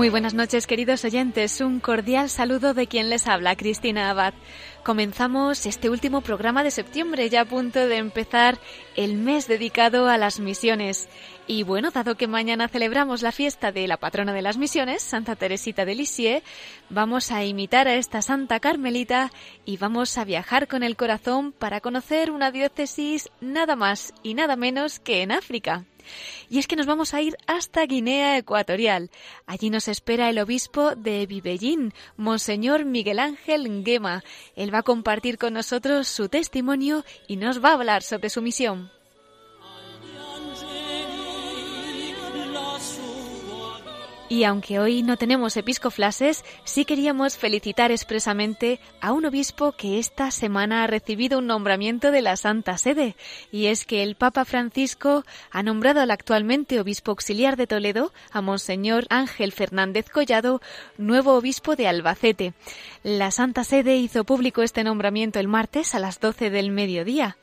[0.00, 1.60] Muy buenas noches, queridos oyentes.
[1.60, 4.32] Un cordial saludo de quien les habla, Cristina Abad.
[4.82, 8.58] Comenzamos este último programa de septiembre, ya a punto de empezar
[8.96, 11.10] el mes dedicado a las misiones.
[11.46, 15.36] Y bueno, dado que mañana celebramos la fiesta de la patrona de las misiones, Santa
[15.36, 16.42] Teresita de Lisieux,
[16.88, 19.30] vamos a imitar a esta Santa Carmelita
[19.66, 24.56] y vamos a viajar con el corazón para conocer una diócesis nada más y nada
[24.56, 25.84] menos que en África.
[26.48, 29.10] Y es que nos vamos a ir hasta Guinea Ecuatorial.
[29.46, 34.22] Allí nos espera el obispo de Vivellín, Monseñor Miguel Ángel Nguema.
[34.56, 38.42] Él va a compartir con nosotros su testimonio y nos va a hablar sobre su
[38.42, 38.99] misión.
[44.30, 50.30] Y aunque hoy no tenemos episcoflases, sí queríamos felicitar expresamente a un obispo que esta
[50.30, 53.16] semana ha recibido un nombramiento de la Santa Sede,
[53.50, 58.40] y es que el Papa Francisco ha nombrado al actualmente obispo auxiliar de Toledo, a
[58.40, 60.62] Monseñor Ángel Fernández Collado,
[60.96, 62.54] nuevo obispo de Albacete.
[63.02, 67.36] La Santa Sede hizo público este nombramiento el martes a las 12 del mediodía.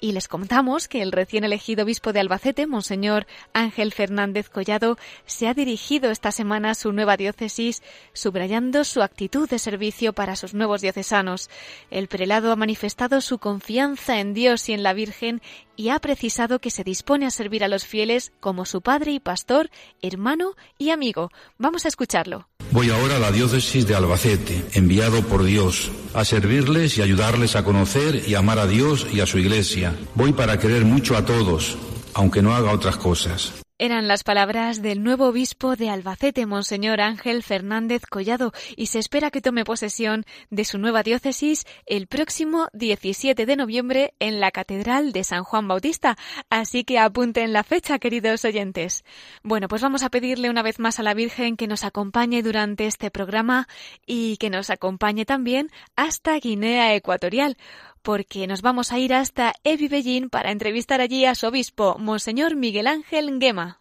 [0.00, 5.48] Y les contamos que el recién elegido obispo de Albacete, Monseñor Ángel Fernández Collado, se
[5.48, 7.82] ha dirigido esta semana a su nueva diócesis,
[8.12, 11.48] subrayando su actitud de servicio para sus nuevos diocesanos.
[11.90, 15.40] El prelado ha manifestado su confianza en Dios y en la Virgen
[15.76, 19.20] y ha precisado que se dispone a servir a los fieles como su padre y
[19.20, 19.70] pastor,
[20.02, 21.30] hermano y amigo.
[21.58, 22.48] Vamos a escucharlo.
[22.74, 27.62] Voy ahora a la diócesis de Albacete, enviado por Dios, a servirles y ayudarles a
[27.62, 29.94] conocer y amar a Dios y a su iglesia.
[30.16, 31.78] Voy para querer mucho a todos,
[32.14, 33.63] aunque no haga otras cosas.
[33.76, 39.32] Eran las palabras del nuevo obispo de Albacete, Monseñor Ángel Fernández Collado, y se espera
[39.32, 45.10] que tome posesión de su nueva diócesis el próximo 17 de noviembre en la Catedral
[45.10, 46.16] de San Juan Bautista.
[46.50, 49.04] Así que apunten la fecha, queridos oyentes.
[49.42, 52.86] Bueno, pues vamos a pedirle una vez más a la Virgen que nos acompañe durante
[52.86, 53.66] este programa
[54.06, 57.56] y que nos acompañe también hasta Guinea Ecuatorial
[58.04, 62.86] porque nos vamos a ir hasta Evibellín para entrevistar allí a su obispo, Monseñor Miguel
[62.86, 63.80] Ángel Nguema.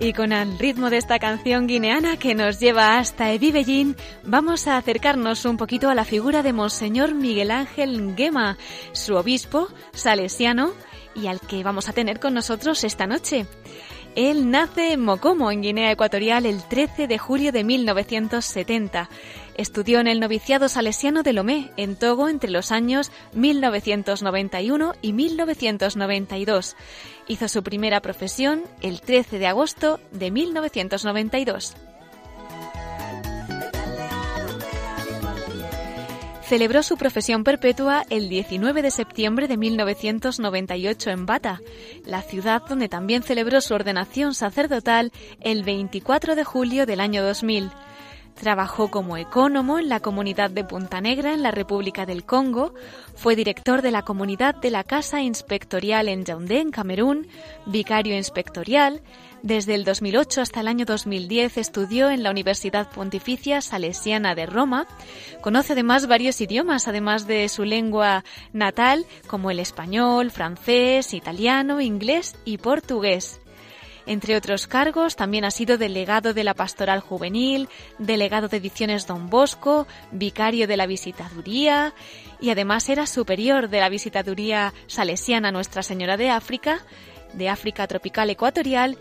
[0.00, 4.76] Y con el ritmo de esta canción guineana que nos lleva hasta Evibellín, vamos a
[4.76, 8.56] acercarnos un poquito a la figura de Monseñor Miguel Ángel Nguema,
[8.92, 10.70] su obispo salesiano
[11.16, 13.46] y al que vamos a tener con nosotros esta noche.
[14.18, 19.08] Él nace en Mocomo, en Guinea Ecuatorial, el 13 de julio de 1970.
[19.54, 26.74] Estudió en el noviciado salesiano de Lomé, en Togo, entre los años 1991 y 1992.
[27.28, 31.76] Hizo su primera profesión el 13 de agosto de 1992.
[36.48, 41.60] Celebró su profesión perpetua el 19 de septiembre de 1998 en Bata,
[42.06, 45.12] la ciudad donde también celebró su ordenación sacerdotal
[45.42, 47.70] el 24 de julio del año 2000.
[48.34, 52.72] Trabajó como ecónomo en la comunidad de Punta Negra en la República del Congo,
[53.14, 57.26] fue director de la comunidad de la Casa Inspectorial en Yaoundé, en Camerún,
[57.66, 59.02] vicario inspectorial,
[59.42, 64.86] desde el 2008 hasta el año 2010 estudió en la Universidad Pontificia Salesiana de Roma.
[65.40, 72.36] Conoce además varios idiomas, además de su lengua natal, como el español, francés, italiano, inglés
[72.44, 73.40] y portugués.
[74.06, 77.68] Entre otros cargos, también ha sido delegado de la Pastoral Juvenil,
[77.98, 81.92] delegado de Ediciones Don Bosco, vicario de la Visitaduría
[82.40, 86.80] y además era superior de la Visitaduría Salesiana Nuestra Señora de África,
[87.34, 88.96] de África Tropical Ecuatorial,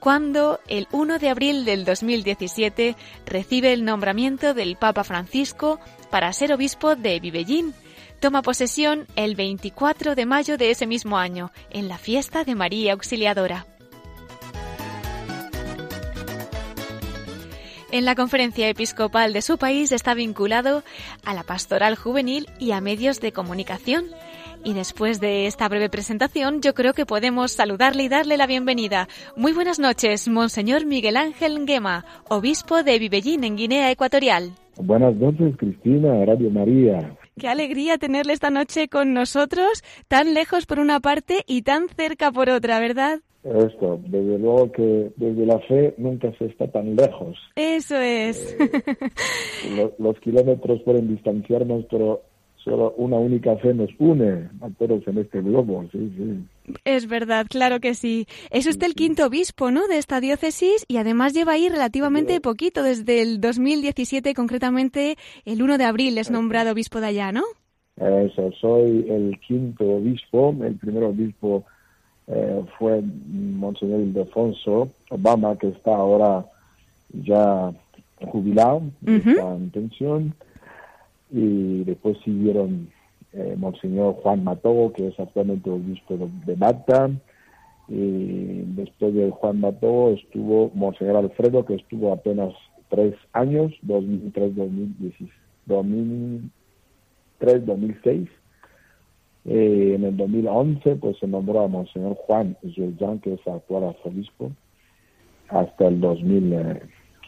[0.00, 5.78] cuando el 1 de abril del 2017 recibe el nombramiento del Papa Francisco
[6.10, 7.74] para ser obispo de Vivellín,
[8.20, 12.92] Toma posesión el 24 de mayo de ese mismo año, en la fiesta de María
[12.92, 13.64] Auxiliadora.
[17.90, 20.84] En la conferencia episcopal de su país está vinculado
[21.24, 24.04] a la pastoral juvenil y a medios de comunicación.
[24.62, 29.08] Y después de esta breve presentación, yo creo que podemos saludarle y darle la bienvenida.
[29.34, 34.52] Muy buenas noches, Monseñor Miguel Ángel Nguema, obispo de Vivellín, en Guinea Ecuatorial.
[34.76, 37.16] Buenas noches, Cristina, Radio María.
[37.38, 42.30] Qué alegría tenerle esta noche con nosotros, tan lejos por una parte y tan cerca
[42.30, 43.20] por otra, ¿verdad?
[43.42, 47.38] Esto, desde luego que desde la fe nunca se está tan lejos.
[47.56, 48.56] Eso es.
[49.62, 52.22] Eh, los kilómetros pueden distanciarnos, pero
[52.64, 56.74] solo una única fe nos une a todos en este globo, sí, sí.
[56.84, 58.26] Es verdad, claro que sí.
[58.50, 62.82] Es usted el quinto obispo, ¿no?, de esta diócesis y además lleva ahí relativamente poquito,
[62.82, 67.42] desde el 2017, concretamente el 1 de abril es nombrado obispo de allá, ¿no?
[67.96, 71.64] Eso, soy el quinto obispo, el primer obispo
[72.26, 76.46] eh, fue Monseñor Ildefonso Obama, que está ahora
[77.12, 77.72] ya
[78.20, 80.34] jubilado, está en pensión
[81.30, 82.88] y después siguieron
[83.32, 87.10] eh, Monseñor Juan Matogo, que es actualmente obispo de, Mata,
[87.88, 92.52] y después de Juan Matogo estuvo Monseñor Alfredo, que estuvo apenas
[92.88, 95.30] tres años, 2003-2006.
[95.66, 98.28] 2006
[99.44, 104.50] eh, en el 2011 pues se nombró a Monseñor Juan Giljan, que es actual arzobispo,
[105.48, 106.80] hasta el 2000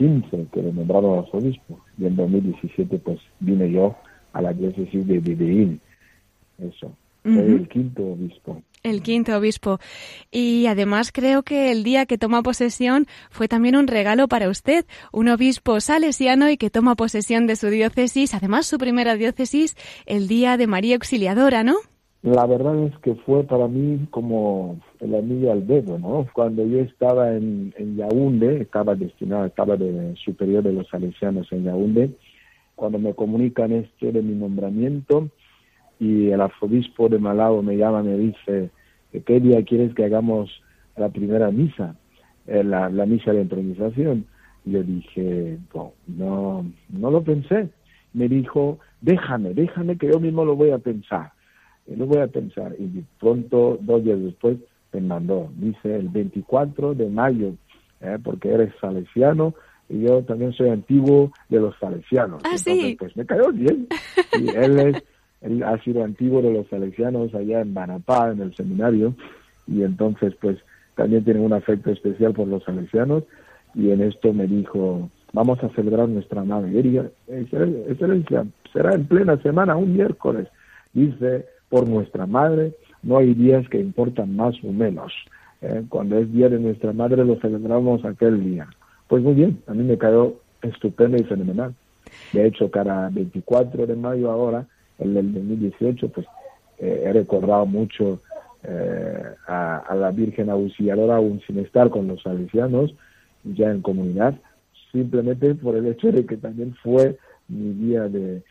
[0.02, 3.94] 15 que le nombraron arzobispo y en 2017 pues vine yo
[4.32, 5.80] a la diócesis de Medellín.
[6.58, 6.92] Eso.
[7.22, 8.62] Soy el quinto obispo.
[8.82, 9.78] El quinto obispo.
[10.32, 14.86] Y además creo que el día que toma posesión fue también un regalo para usted,
[15.12, 19.76] un obispo salesiano y que toma posesión de su diócesis, además su primera diócesis,
[20.06, 21.76] el día de María Auxiliadora, ¿no?
[22.22, 26.28] La verdad es que fue para mí como el anillo al dedo, ¿no?
[26.32, 28.00] Cuando yo estaba en, en
[28.60, 32.10] estaba destinado, estaba de superior de los salesianos en Yaoundé,
[32.76, 35.30] cuando me comunican esto de mi nombramiento
[35.98, 38.70] y el arzobispo de Malabo me llama, me dice,
[39.26, 40.48] ¿qué día quieres que hagamos
[40.96, 41.96] la primera misa,
[42.46, 44.26] eh, la, misa de entronización?
[44.64, 47.68] Y yo dije, no, no, no lo pensé.
[48.12, 51.32] Me dijo, déjame, déjame que yo mismo lo voy a pensar
[51.86, 52.74] lo voy a pensar.
[52.78, 54.58] Y pronto, dos días después,
[54.92, 57.54] me mandó, dice el 24 de mayo,
[58.00, 58.18] ¿eh?
[58.22, 59.54] porque eres salesiano
[59.88, 62.42] y yo también soy antiguo de los salesianos.
[62.44, 62.96] Ah, sí.
[62.98, 63.88] Pues me cayó bien.
[64.40, 65.02] Y él, es,
[65.42, 69.14] él ha sido antiguo de los salesianos allá en Banapá, en el seminario,
[69.66, 70.58] y entonces pues
[70.94, 73.24] también tiene un afecto especial por los salesianos,
[73.74, 77.02] y en esto me dijo, vamos a celebrar nuestra Madre.
[77.28, 80.48] Excelencia, será en plena semana, un miércoles.
[80.94, 85.10] Dice, por nuestra madre, no hay días que importan más o menos.
[85.62, 85.82] ¿eh?
[85.88, 88.68] Cuando es día de nuestra madre lo celebramos aquel día.
[89.08, 91.74] Pues muy bien, a mí me quedó estupendo y fenomenal.
[92.34, 94.66] De hecho, cada 24 de mayo ahora,
[94.98, 96.26] el del 2018, pues
[96.78, 98.20] eh, he recordado mucho
[98.64, 102.94] eh, a, la Virgen Auxiliadora aún sin estar con los salesianos,
[103.44, 104.34] ya en comunidad,
[104.92, 107.16] simplemente por el hecho de que también fue
[107.48, 108.42] mi día de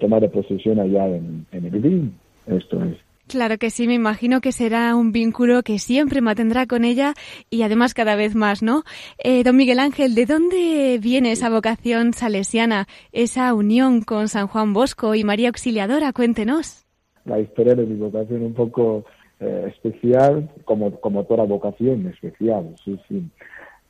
[0.00, 2.12] toma de posesión allá en, en
[2.46, 2.96] Esto es.
[3.28, 7.14] Claro que sí, me imagino que será un vínculo que siempre mantendrá con ella
[7.50, 8.82] y además cada vez más, ¿no?
[9.16, 14.74] Eh, don Miguel Ángel, ¿de dónde viene esa vocación salesiana, esa unión con San Juan
[14.74, 16.12] Bosco y María Auxiliadora?
[16.12, 16.84] Cuéntenos.
[17.24, 19.04] La historia de mi vocación un poco
[19.40, 23.22] eh, especial, como, como toda vocación especial, sí, sí.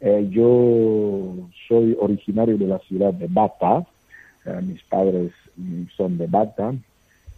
[0.00, 3.86] Eh, yo soy originario de la ciudad de Bata,
[4.62, 5.32] mis padres
[5.96, 6.74] son de Bata,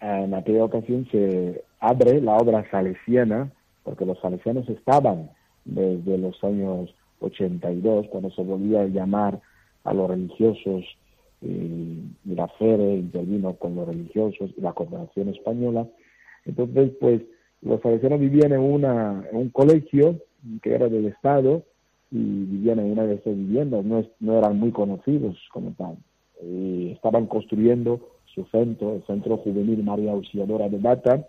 [0.00, 3.50] en aquella ocasión se abre la obra salesiana,
[3.82, 5.30] porque los salesianos estaban
[5.66, 9.40] desde los años 82, cuando se volvía a llamar
[9.84, 10.84] a los religiosos
[11.42, 15.86] y, la FERE intervino con los religiosos y la Corporación Española.
[16.44, 17.22] Entonces, pues
[17.62, 20.20] los salesianos vivían en, una, un colegio
[20.62, 21.62] que era del Estado
[22.10, 25.96] y vivían en una de esas viviendas, no, no eran muy conocidos como tal.
[26.42, 28.00] Y estaban construyendo
[28.34, 31.26] su centro, el Centro Juvenil María Auxiliadora de Bata,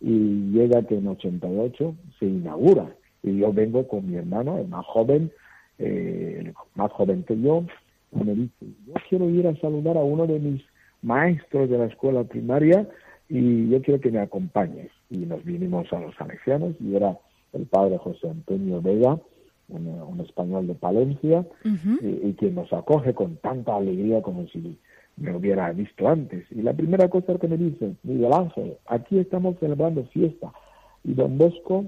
[0.00, 4.86] y llega que en 88 se inaugura Y yo vengo con mi hermano, el más
[4.86, 5.30] joven,
[5.78, 7.64] eh, más joven que yo,
[8.12, 10.62] y me dice, yo quiero ir a saludar a uno de mis
[11.02, 12.88] maestros de la escuela primaria
[13.28, 14.90] y yo quiero que me acompañes.
[15.08, 17.16] Y nos vinimos a los salesianos y era
[17.52, 19.18] el padre José Antonio Vega,
[19.68, 24.76] un, español de Palencia, y, quien nos acoge con tanta alegría como si
[25.16, 26.44] me hubiera visto antes.
[26.50, 30.52] Y la primera cosa que me dice, Miguel Ángel, aquí estamos celebrando fiesta.
[31.04, 31.86] Y don Bosco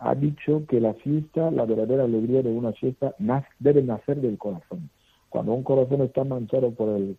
[0.00, 3.14] ha dicho que la fiesta, la verdadera alegría de una fiesta,
[3.58, 4.88] debe nacer del corazón.
[5.28, 7.18] Cuando un corazón está manchado por el,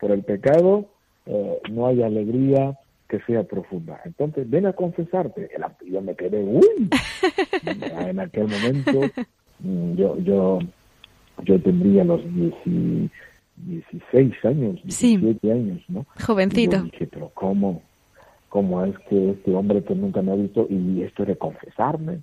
[0.00, 0.86] por el pecado,
[1.26, 4.00] eh, no hay alegría que sea profunda.
[4.06, 5.50] Entonces, ven a confesarte.
[5.84, 6.88] Yo me quedé, uy,
[7.66, 9.00] en aquel momento
[9.60, 10.58] mm, yo, yo,
[11.44, 13.10] yo tendría los 16
[14.44, 16.06] años, 17 años, ¿no?
[16.26, 16.78] Jovencito.
[16.78, 17.82] Y dije, pero ¿cómo?
[18.52, 22.20] ¿Cómo es que este hombre que nunca me ha visto y esto de confesarme?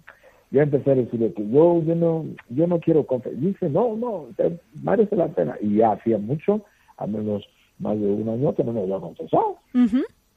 [0.52, 3.40] Yo empecé a decirle que yo, yo no, yo no quiero confesar.
[3.40, 4.28] Dice, no, no,
[4.84, 5.58] merece la pena.
[5.60, 6.62] Y ya hacía mucho,
[6.98, 9.58] al menos más de un año que no me había confesado.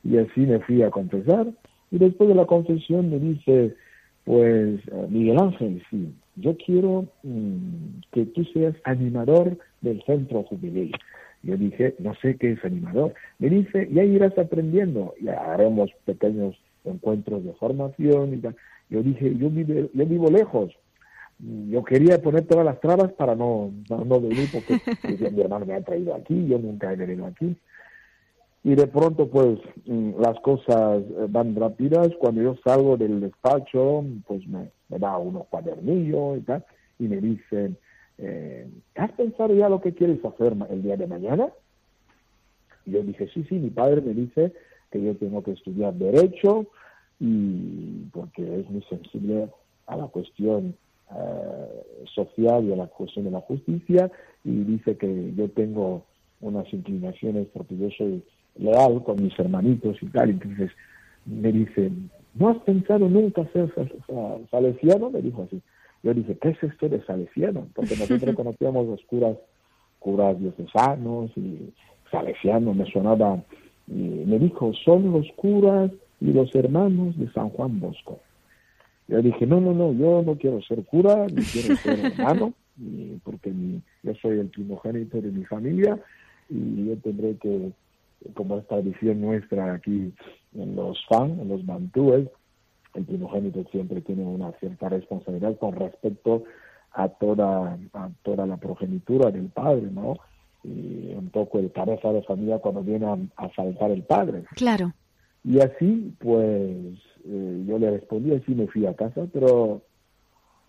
[0.02, 1.48] Y así me fui a confesar.
[1.90, 3.76] Y después de la confesión me dice,
[4.24, 10.90] pues, eh, Miguel Ángel, sí, yo quiero mm, que tú seas animador del centro juvenil.
[11.42, 13.14] Yo dije, no sé qué es animador.
[13.38, 18.56] Me dice, ya irás aprendiendo, ya haremos pequeños encuentros de formación y tal.
[18.90, 20.72] Yo dije, yo vivo, yo vivo lejos.
[21.38, 24.80] Yo quería poner todas las trabas para no, no, venir porque
[25.32, 27.56] mi hermano me ha traído aquí, yo nunca he venido aquí
[28.64, 32.08] y de pronto pues mm, las cosas eh, van rápidas.
[32.18, 36.64] Cuando yo salgo del despacho, pues me, da unos cuadernillos y tal,
[36.98, 37.76] y me dicen,
[38.18, 41.48] eh, ¿has pensado ya lo que quieres hacer el día de mañana?
[42.86, 44.52] Y yo dije, sí, sí, mi padre me dice
[44.90, 46.66] que yo tengo que estudiar Derecho
[47.20, 49.48] y porque es muy sensible
[49.86, 50.74] a la cuestión
[51.14, 54.10] eh, social y a la cuestión de la justicia
[54.44, 56.04] y dice que yo tengo
[56.40, 58.22] unas inclinaciones porque yo soy
[58.56, 60.30] leal con mis hermanitos y tal.
[60.30, 60.70] Entonces
[61.24, 61.90] me dice,
[62.34, 63.72] ¿no has pensado nunca ser
[64.50, 65.10] salesiano?
[65.10, 65.60] Me dijo así.
[66.02, 67.68] Yo dije, ¿qué es esto de salesiano?
[67.74, 69.36] Porque nosotros conocíamos los curas,
[69.98, 71.72] curas diocesanos y
[72.10, 73.42] salesiano, me sonaba.
[73.86, 75.90] Y me dijo, son los curas
[76.20, 78.20] y los hermanos de San Juan Bosco.
[79.08, 82.54] Yo dije, no, no, no, yo no quiero ser cura, ni quiero ser hermano,
[83.24, 83.52] porque
[84.02, 85.98] yo soy el primogénito de mi familia
[86.48, 87.72] y yo tendré que
[88.34, 90.12] como es tradición nuestra aquí
[90.54, 92.28] en los FAN, en los bantúes,
[92.94, 96.44] el primogénito siempre tiene una cierta responsabilidad con respecto
[96.92, 100.18] a toda, a toda la progenitura del padre, ¿no?
[100.62, 103.06] Y un poco el cabeza de familia cuando viene
[103.36, 104.44] a, faltar el padre.
[104.54, 104.92] Claro.
[105.44, 109.80] Y así, pues, eh, yo le respondí, así me fui a casa, pero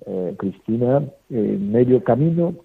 [0.06, 2.56] eh, Cristina, en medio camino,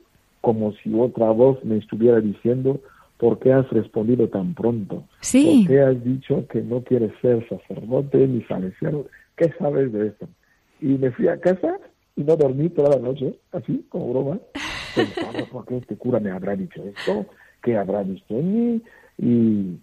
[0.40, 2.80] como si otra voz me estuviera diciendo,
[3.18, 5.04] ¿Por qué has respondido tan pronto?
[5.20, 5.64] Sí.
[5.66, 9.06] ¿Por qué has dicho que no quieres ser sacerdote ni salesiano?
[9.38, 10.28] ¿Qué sabes de esto?
[10.80, 11.78] Y me fui a casa
[12.16, 14.38] y no dormí toda la noche, así, como broma,
[14.94, 17.26] pensando por qué este cura me habrá dicho esto,
[17.62, 18.82] qué habrá visto en mí,
[19.18, 19.78] y,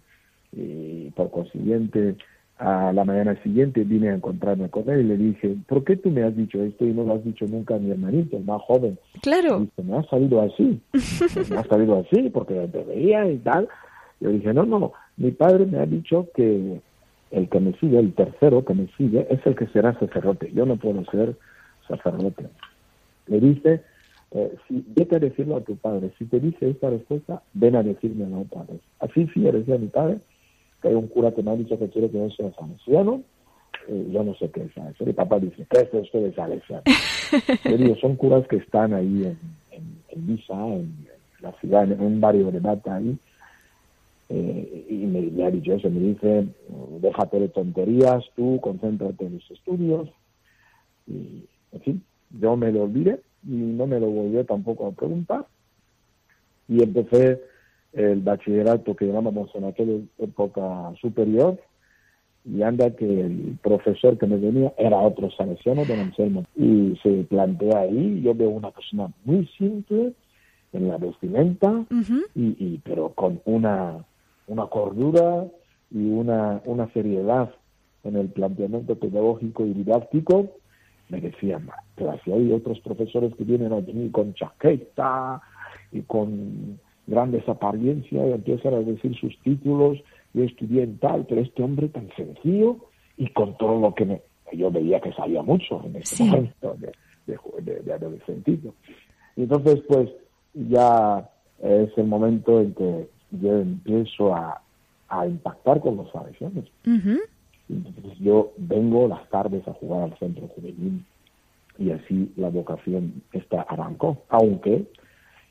[0.52, 2.16] y por consiguiente
[2.58, 6.10] a la mañana siguiente vine a encontrarme con él y le dije, ¿por qué tú
[6.10, 8.62] me has dicho esto y no lo has dicho nunca a mi hermanito, el más
[8.62, 8.98] joven?
[9.22, 9.60] Claro.
[9.60, 10.80] dice, me ha salido así,
[11.50, 13.68] me ha salido así porque te veía y tal.
[14.20, 16.80] Yo dije, no, no, mi padre me ha dicho que
[17.30, 20.50] el que me sigue, el tercero que me sigue, es el que será sacerdote.
[20.52, 21.36] Yo no puedo ser
[21.88, 22.46] sacerdote.
[23.26, 23.82] Le dice,
[24.32, 26.12] eh, si, vete a decirlo a tu padre.
[26.18, 28.78] Si te dice esta respuesta, ven a decirme a mi padre.
[29.00, 30.18] Así sí, decía mi padre
[30.80, 33.22] que hay un cura que me ha dicho que quiere que yo sea salesiano,
[33.88, 35.10] eh, yo no sé qué es salesiano.
[35.10, 36.82] Y papá dice, ¿qué es esto de salesiano?
[37.64, 39.38] yo digo, son curas que están ahí en,
[39.72, 41.06] en, en Misa, en,
[41.40, 43.18] la ciudad, en un barrio de Bata ahí,
[44.28, 46.46] eh, y me, ha dicho eso, me dice,
[47.06, 50.08] déjate de tonterías, tú concéntrate en los estudios,
[51.06, 52.02] y en fin,
[52.40, 55.46] yo me lo olvidé y no me lo volví tampoco a preguntar,
[56.68, 57.40] y empecé
[57.92, 61.58] el bachillerato que llamábamos en aquella época superior,
[62.44, 67.24] y anda que el profesor que me venía era otro salesiano, don Anselmo, y se
[67.24, 70.12] plantea ahí, yo veo una persona muy simple
[70.72, 71.84] en la vestimenta,
[72.34, 74.04] y, pero con una,
[74.46, 75.46] una cordura
[75.90, 77.50] y una, una seriedad
[78.04, 80.48] en el planteamiento pedagógico y didáctico,
[81.08, 85.40] me decían, pero si hay otros profesores que vienen a venir con chaqueta
[85.92, 89.98] y con grandes apariencias, y empiezan a decir sus títulos,
[90.34, 92.76] yo estudié en tal, pero este hombre tan sencillo
[93.16, 94.20] y con todo lo que me,
[94.52, 96.92] yo veía que sabía mucho en ese momento de,
[97.62, 98.74] de, adolescentismo.
[99.36, 100.10] Y entonces, pues
[100.54, 101.28] ya
[101.62, 104.60] es el momento en que yo empiezo a,
[105.26, 106.64] impactar con los salesianos.
[107.68, 111.04] Entonces yo vengo las tardes a jugar al centro juvenil
[111.78, 114.22] y así la vocación está arrancó.
[114.28, 114.86] Aunque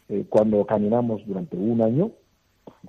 [0.09, 2.11] eh, cuando caminamos durante un año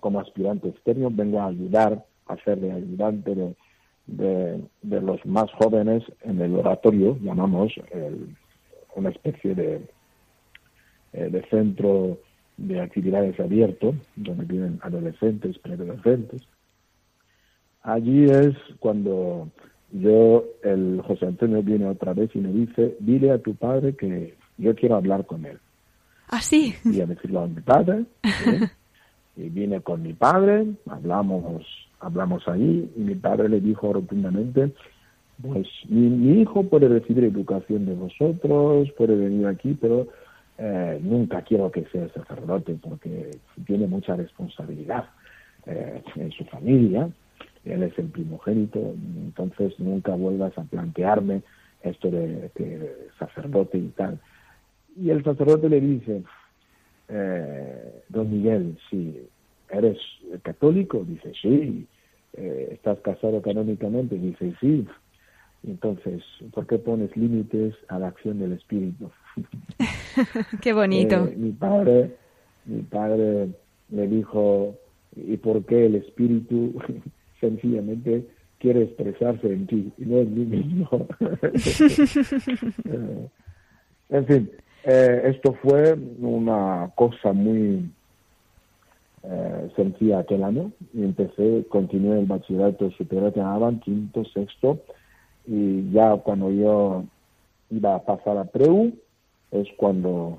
[0.00, 3.54] como aspirante externo vengo a ayudar a ser de ayudante de,
[4.82, 7.72] de, los más jóvenes en el oratorio, llamamos
[8.94, 9.80] una especie de,
[11.12, 12.18] eh, de centro
[12.56, 16.42] de actividades abierto, donde viven adolescentes, preadolescentes.
[17.86, 19.48] Allí es cuando
[19.92, 24.34] yo, el José Antonio viene otra vez y me dice, dile a tu padre que
[24.58, 25.58] yo quiero hablar con él.
[26.28, 26.74] ¿Ah, sí?
[26.84, 28.04] Y a decirlo a mi padre.
[29.36, 31.64] y vine con mi padre, hablamos,
[32.00, 34.72] hablamos ahí, y mi padre le dijo rotundamente,
[35.40, 40.08] pues mi hijo puede recibir educación de vosotros, puede venir aquí, pero
[40.58, 45.04] eh, nunca quiero que sea sacerdote porque tiene mucha responsabilidad
[45.66, 47.08] eh, en su familia,
[47.72, 51.42] él es el primogénito, entonces nunca vuelvas a plantearme
[51.82, 52.50] esto de,
[53.18, 54.18] sacerdote y tal.
[54.96, 56.22] Y el sacerdote le dice,
[57.08, 59.20] eh, don Miguel, si
[59.70, 59.98] eres
[60.42, 61.86] católico, dice sí,
[62.34, 64.86] estás casado canónicamente, dice sí,
[65.66, 69.10] entonces, ¿por qué pones límites a la acción del Espíritu?
[70.62, 71.26] qué bonito.
[71.26, 72.16] Eh, mi padre,
[72.66, 73.48] mi padre
[73.88, 74.76] me dijo,
[75.16, 76.74] ¿y por qué el Espíritu
[77.48, 78.26] sencillamente
[78.58, 80.88] quiere expresarse en ti y no en mí mismo?
[82.88, 83.28] Eh,
[84.08, 84.50] en fin,
[84.84, 87.90] eh, esto fue una cosa muy
[89.74, 94.78] sencilla aquel año y empecé, continué el bachillerato superior de quinto, sexto,
[95.46, 97.04] y ya cuando yo
[97.70, 98.92] iba a pasar a Preu
[99.50, 100.38] es cuando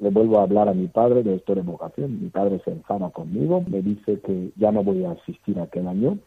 [0.00, 2.20] le vuelvo a hablar a mi padre de esto de vocación.
[2.22, 6.18] Mi padre se enfada conmigo, me dice que ya no voy a asistir aquel año.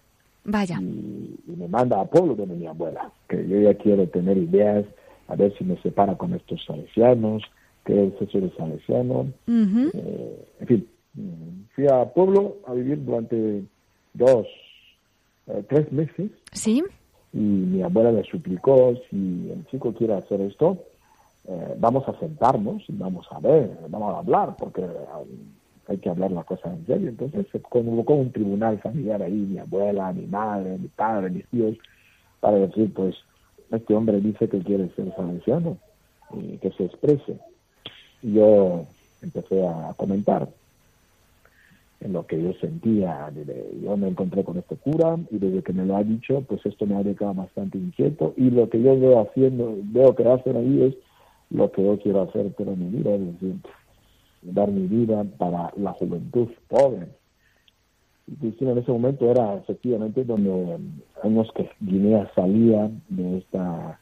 [0.44, 0.80] Vaya.
[0.82, 4.86] Y, me manda a Polo de mi abuela, que yo ya quiero tener ideas,
[5.28, 7.44] a ver si me separa con estos salesianos,
[7.86, 9.28] que es eso de salesiano.
[9.48, 10.88] Eh, en fin,
[11.76, 13.64] fui a Pueblo a vivir durante
[14.14, 14.48] dos,
[15.48, 16.32] eh, tres meses.
[16.54, 16.84] Sí
[17.34, 20.78] y mi abuela le suplicó, si el chico quiere hacer esto,
[21.48, 24.86] eh, vamos a sentarnos vamos a ver, vamos a hablar, porque
[25.88, 27.10] hay que hablar la cosa en serio.
[27.10, 31.78] Entonces se convocó un tribunal familiar ahí, mi abuela, mi madre, mi padre, mis tíos,
[32.42, 33.16] para decir, pues,
[33.72, 35.78] este hombre dice que quiere ser salesiano
[36.34, 37.40] y que se exprese.
[38.22, 38.86] Y yo
[39.22, 40.50] empecé a comentar
[42.02, 43.32] en lo que yo sentía.
[43.82, 46.86] Yo me encontré con este cura y desde que me lo ha dicho, pues esto
[46.86, 50.84] me ha dejado bastante inquieto y lo que yo veo haciendo, veo que hacen ahí
[50.84, 51.07] es
[51.50, 53.56] lo que yo quiero hacer pero mi vida, es decir,
[54.42, 57.08] dar mi vida para la juventud pobre.
[58.28, 60.78] Y Cristina en ese momento era efectivamente donde
[61.24, 64.00] años que Guinea salía de esta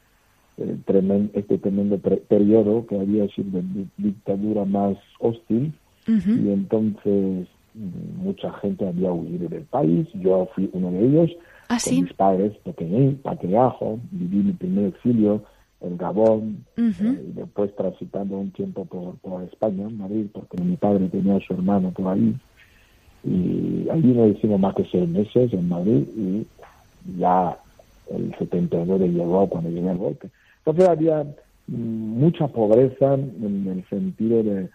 [0.58, 5.72] eh, este tremendo periodo que había sido de dictadura más hostil.
[6.08, 11.30] Y entonces mucha gente había huido del país, yo fui uno de ellos,
[11.68, 15.42] ¿Ah, con mis padres, pequeño, patriajo, viví mi primer exilio
[15.80, 16.92] en Gabón, eh,
[17.28, 21.40] y después transitando un tiempo por, por España, en Madrid, porque mi padre tenía a
[21.40, 22.34] su hermano por ahí,
[23.24, 26.46] y allí no hicimos más que seis meses en Madrid, y
[27.18, 27.58] ya
[28.10, 30.28] el 79 llegó cuando llegué al golpe.
[30.58, 31.26] Entonces había
[31.66, 34.68] mucha pobreza en el sentido de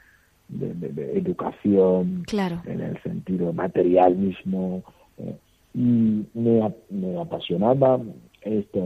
[0.51, 2.23] de, educación,
[2.65, 4.83] en el sentido material mismo.
[5.17, 5.35] Eh,
[5.73, 7.99] y me, me, apasionaba
[8.41, 8.79] esta,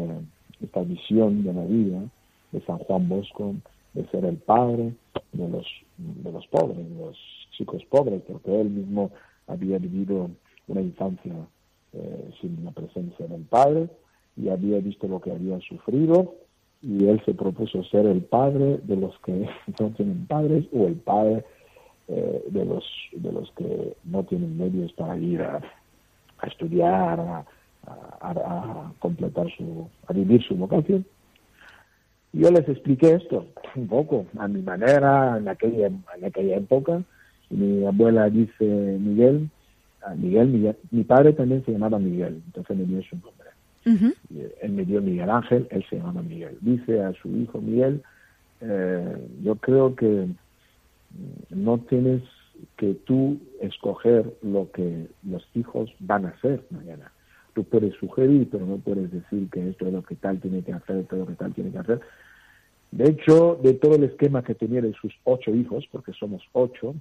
[0.62, 2.02] esta visión de la vida
[2.52, 3.56] de San Juan Bosco,
[3.94, 4.94] de ser el padre
[5.32, 5.66] de los,
[5.98, 7.18] de los pobres, de los
[7.58, 9.12] chicos pobres, porque él mismo
[9.48, 10.30] había vivido
[10.68, 11.34] una infancia
[11.94, 13.88] eh, sin la presencia del padre
[14.36, 16.36] y había visto lo que había sufrido
[16.82, 19.48] y él se propuso ser el padre de los que
[19.80, 21.46] no tienen padres o el padre
[22.08, 25.62] eh, de los de los que no tienen medios para ir a,
[26.44, 27.46] estudiar, a,
[29.00, 31.06] completar su, a vivir su vocación.
[32.34, 37.02] Yo les expliqué esto un poco a mi manera en aquella en aquella época.
[37.50, 38.66] Y mi abuela dice
[39.00, 39.50] Miguel,
[40.18, 44.16] Miguel, mi padre también se llamaba Miguel, entonces me dio su nombre.
[44.62, 46.58] Él me dio Miguel Ángel, él se llamaba Miguel.
[46.62, 48.02] Dice a su hijo Miguel,
[48.62, 50.28] eh, yo creo que
[51.50, 52.24] no tienes
[52.78, 57.12] que tú escoger lo que los hijos van a hacer mañana.
[57.56, 60.74] Tú puedes sugerir, pero no puedes decir que esto es lo que tal tiene que
[60.74, 62.02] hacer, esto es lo que tal tiene que hacer.
[62.92, 66.94] De hecho, de todo el esquema que tenía de sus ocho hijos, porque somos ocho,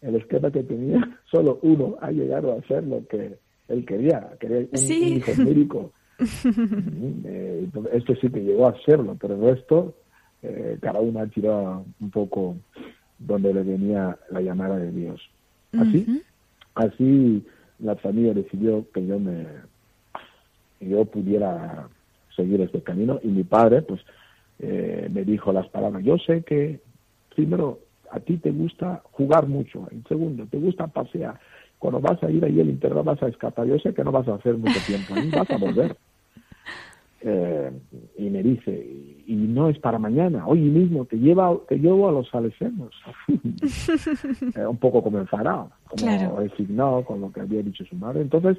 [0.00, 4.58] el esquema que tenía, solo uno ha llegado a hacer lo que él quería, quería
[4.58, 5.92] un, hijo médico.
[7.24, 9.94] Eh, esto sí que llegó a hacerlo, pero el resto,
[10.42, 12.56] eh, cada uno ha tirado un poco
[13.18, 15.20] donde le venía la llamada de Dios.
[15.72, 16.22] Así,
[16.74, 17.44] así
[17.78, 19.46] la familia decidió que yo me
[20.80, 21.88] yo pudiera
[22.34, 24.00] seguir este camino y mi padre pues
[24.58, 26.80] eh, me dijo las palabras yo sé que
[27.34, 27.80] primero
[28.10, 31.38] a ti te gusta jugar mucho en segundo te gusta pasear.
[31.78, 33.66] Cuando vas a ir ahí al internado vas a escapar.
[33.66, 35.96] Yo sé que no vas a hacer mucho tiempo ahí vas a volver
[37.24, 37.72] eh,
[38.18, 38.72] y me dice
[39.26, 42.94] y no es para mañana hoy mismo te lleva te llevo a los salesianos
[44.56, 48.58] eh, un poco como enfadado como resignado con lo que había dicho su madre entonces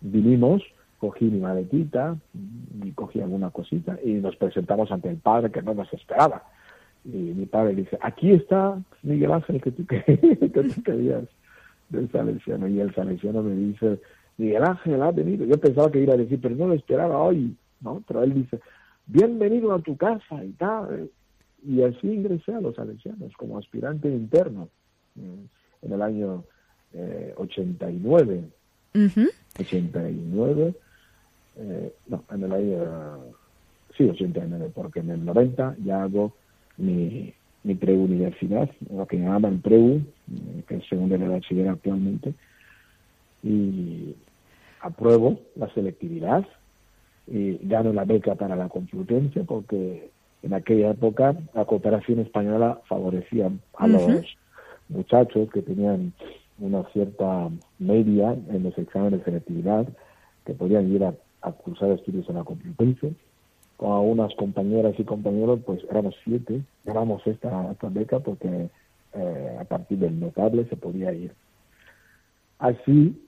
[0.00, 0.62] vinimos
[1.00, 2.16] cogí mi maletita
[2.84, 6.44] y cogí alguna cosita y nos presentamos ante el padre que no nos esperaba.
[7.04, 10.00] Y mi padre dice, aquí está Miguel Ángel que tú, que,
[10.52, 11.24] tú querías
[11.88, 12.68] del Salesiano.
[12.68, 13.98] Y el Salesiano me dice,
[14.36, 15.46] Miguel Ángel ha venido.
[15.46, 18.02] Yo pensaba que iba a decir, pero no lo esperaba hoy, ¿no?
[18.06, 18.60] Pero él dice,
[19.06, 21.10] bienvenido a tu casa y tal.
[21.62, 24.68] Y así ingresé a los Salesianos como aspirante interno
[25.14, 26.44] mm, en el año
[26.92, 28.44] eh, 89.
[29.58, 30.74] 89
[31.56, 33.34] eh, no, en el año,
[33.96, 36.32] sí, 89, porque en el 90 ya hago
[36.78, 42.32] mi, mi preuniversidad, lo que llaman preu, eh, que es segundo de bachiller actualmente,
[43.42, 44.14] y
[44.80, 46.46] apruebo la selectividad
[47.26, 50.10] y gano la beca para la Complutense porque
[50.42, 54.24] en aquella época la cooperación española favorecía a los
[54.88, 56.12] muchachos que tenían
[56.58, 59.86] una cierta media en los exámenes de selectividad
[60.44, 63.14] que podían ir a a cursar estudios en la Complutense.
[63.76, 68.68] Con algunas compañeras y compañeros, pues éramos siete, ganamos esta, esta beca porque
[69.14, 71.32] eh, a partir del notable se podía ir.
[72.58, 73.18] Así,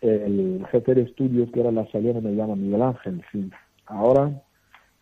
[0.00, 3.50] el jefe de estudios, que era la salida, me llama Miguel Ángel, sí,
[3.86, 4.42] ahora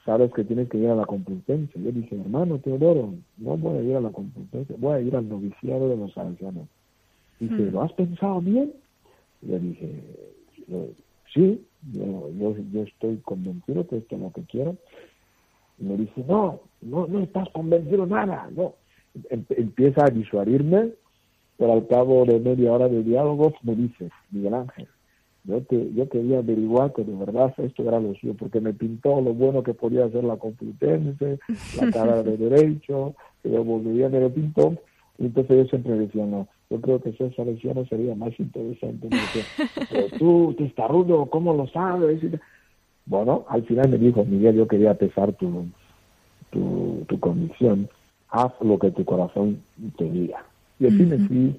[0.06, 1.72] sabes que tienes que ir a la Complutense.
[1.78, 5.28] Yo dije, hermano Teodoro, no voy a ir a la Complutense, voy a ir al
[5.28, 6.68] noviciado de los salesianos.
[7.40, 7.72] Dice, hmm.
[7.72, 8.72] ¿lo has pensado bien?
[9.42, 10.02] Yo dije,
[11.34, 11.60] sí,
[11.92, 14.76] yo, yo, yo estoy convencido que esto es lo que quiero.
[15.78, 18.74] Y me dice, no, no, no estás convencido nada, no.
[19.30, 20.92] Em, empieza a disuadirme,
[21.58, 24.88] pero al cabo de media hora de diálogo me dice, Miguel Ángel,
[25.44, 29.20] yo, te, yo quería averiguar que de verdad esto era lo suyo, porque me pintó
[29.20, 31.38] lo bueno que podía hacer la Complutense,
[31.76, 34.74] la cara de Derecho, que yo volvería, me lo pintó,
[35.18, 39.08] y entonces yo siempre decía, no, yo creo que esa selección sería más interesante.
[39.88, 42.20] Pero tú, testarudo, ¿cómo lo sabes?
[43.06, 45.66] Bueno, al final me dijo, Miguel, yo quería pesar tu,
[46.50, 47.88] tu, tu convicción.
[48.28, 49.62] Haz lo que tu corazón
[49.96, 50.44] te diga.
[50.78, 51.54] Y así me fui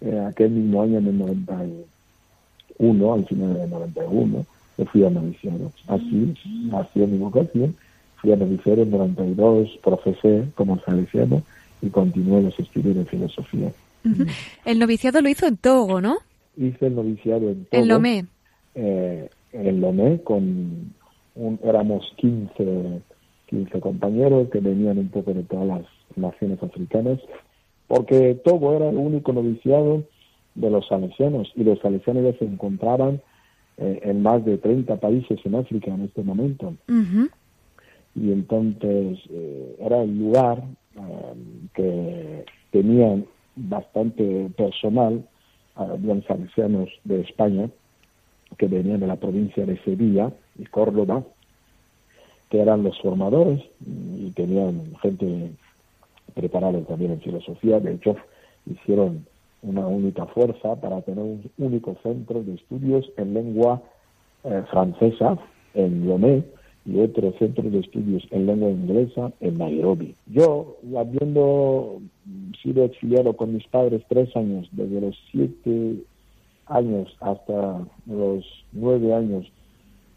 [0.00, 5.72] eh, aquel mismo año, en el 91, al final del 91, me fui a noviciado.
[5.86, 6.34] Así
[6.70, 7.74] nació mi vocación.
[8.16, 11.42] Fui a noviciado en 92, profesé como salesiano
[11.82, 13.72] y continué los estudios de filosofía.
[14.64, 16.18] El noviciado lo hizo en Togo, ¿no?
[16.56, 17.82] Hice el noviciado en Togo.
[17.82, 18.26] En Lomé.
[18.74, 20.92] Eh, en Lomé, con
[21.62, 23.00] éramos 15,
[23.46, 25.82] 15 compañeros que venían un poco de todas las
[26.16, 27.18] naciones africanas,
[27.88, 30.04] porque Togo era el único noviciado
[30.54, 33.20] de los salesianos y los salesianos ya se encontraban
[33.78, 36.74] eh, en más de 30 países en África en este momento.
[38.14, 40.62] Y entonces eh, era el lugar
[41.74, 43.24] que tenían
[43.54, 45.24] bastante personal,
[45.76, 47.70] habían salesianos de España
[48.56, 51.22] que venían de la provincia de Sevilla y Córdoba,
[52.50, 55.52] que eran los formadores y tenían gente
[56.34, 57.80] preparada también en filosofía.
[57.80, 58.16] De hecho,
[58.66, 59.26] hicieron
[59.62, 63.82] una única fuerza para tener un único centro de estudios en lengua
[64.44, 65.38] eh, francesa
[65.74, 66.44] en Lomé
[66.86, 70.14] y otro centro de estudios en lengua inglesa en Nairobi.
[70.26, 72.00] Yo, habiendo
[72.62, 75.96] sido exiliado con mis padres tres años, desde los siete
[76.66, 79.46] años hasta los nueve años,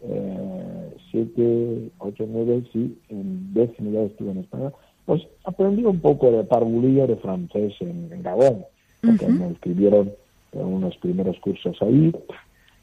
[0.02, 4.72] eh, siete, ocho, nueve, sí, en décimo estuve en España,
[5.04, 8.64] pues aprendí un poco de parvulía de francés en, Gabón,
[9.00, 10.12] porque me escribieron
[10.52, 12.12] en unos primeros cursos ahí,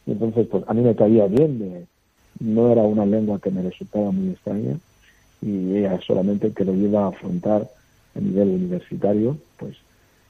[0.05, 1.86] y entonces pues a mí me caía bien de
[2.39, 4.77] no era una lengua que me resultaba muy extraña
[5.41, 7.67] y ella solamente que lo iba a afrontar
[8.15, 9.75] a nivel universitario, pues,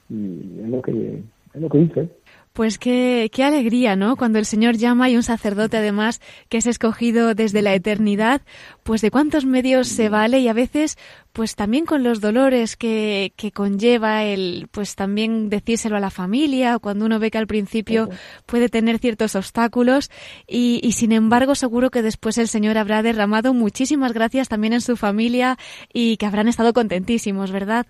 [0.08, 1.22] y es lo que
[1.54, 2.08] Es lo que dice.
[2.52, 4.16] Pues qué, qué alegría, ¿no?
[4.16, 8.42] Cuando el Señor llama y un sacerdote además que es escogido desde la eternidad,
[8.82, 10.98] pues de cuántos medios se vale y a veces
[11.32, 16.74] pues también con los dolores que, que conlleva el pues también decírselo a la familia
[16.74, 18.08] o cuando uno ve que al principio
[18.46, 20.10] puede tener ciertos obstáculos
[20.48, 24.80] y, y sin embargo seguro que después el Señor habrá derramado muchísimas gracias también en
[24.80, 25.56] su familia
[25.92, 27.86] y que habrán estado contentísimos, ¿verdad?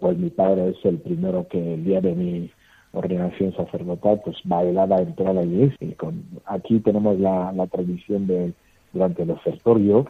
[0.00, 2.50] Pues mi padre es el primero que el día de mi
[2.92, 5.76] ordenación sacerdotal, pues bailaba en toda la iglesia.
[5.80, 8.52] Y con, aquí tenemos la, la tradición de
[8.92, 10.06] durante el ofertorio,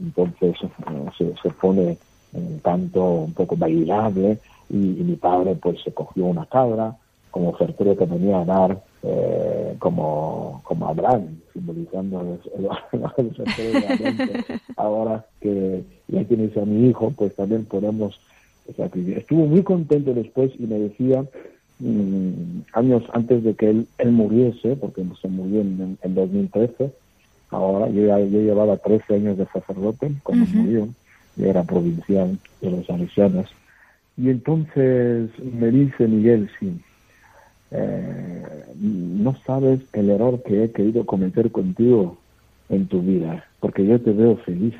[0.00, 1.96] entonces eh, se, se, pone
[2.32, 6.96] un canto un poco bailable y, y, mi padre pues se cogió una cabra
[7.30, 12.68] como ofertorio que venía a dar eh, como, como Abraham, simbolizando el,
[13.18, 13.30] el,
[13.68, 14.44] el
[14.76, 18.18] Ahora que ya tienes a mi hijo, pues también podemos...
[18.68, 21.24] O sea, estuvo muy contento después y me decía
[21.78, 26.90] Mm, años antes de que él, él muriese, porque se murió en, en 2013,
[27.50, 30.88] ahora yo, yo llevaba 13 años de sacerdote cuando murió,
[31.36, 33.50] yo era provincial de los salesianos,
[34.16, 36.80] y entonces me dice Miguel, sí,
[37.72, 42.16] eh, no sabes el error que he querido cometer contigo
[42.70, 44.74] en tu vida, porque yo te veo feliz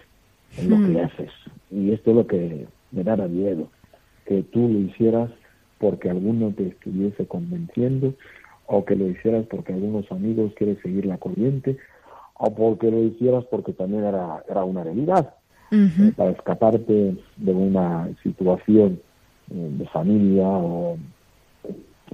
[0.57, 1.31] en lo que haces,
[1.71, 3.69] y esto es lo que me da miedo,
[4.25, 5.31] que tú lo hicieras
[5.79, 8.15] porque alguno te estuviese convenciendo,
[8.67, 11.77] o que lo hicieras porque algunos amigos quieren seguir la corriente,
[12.35, 15.35] o porque lo hicieras porque también era, era una realidad,
[15.71, 19.01] eh, para escaparte de una situación
[19.51, 20.97] eh, de familia o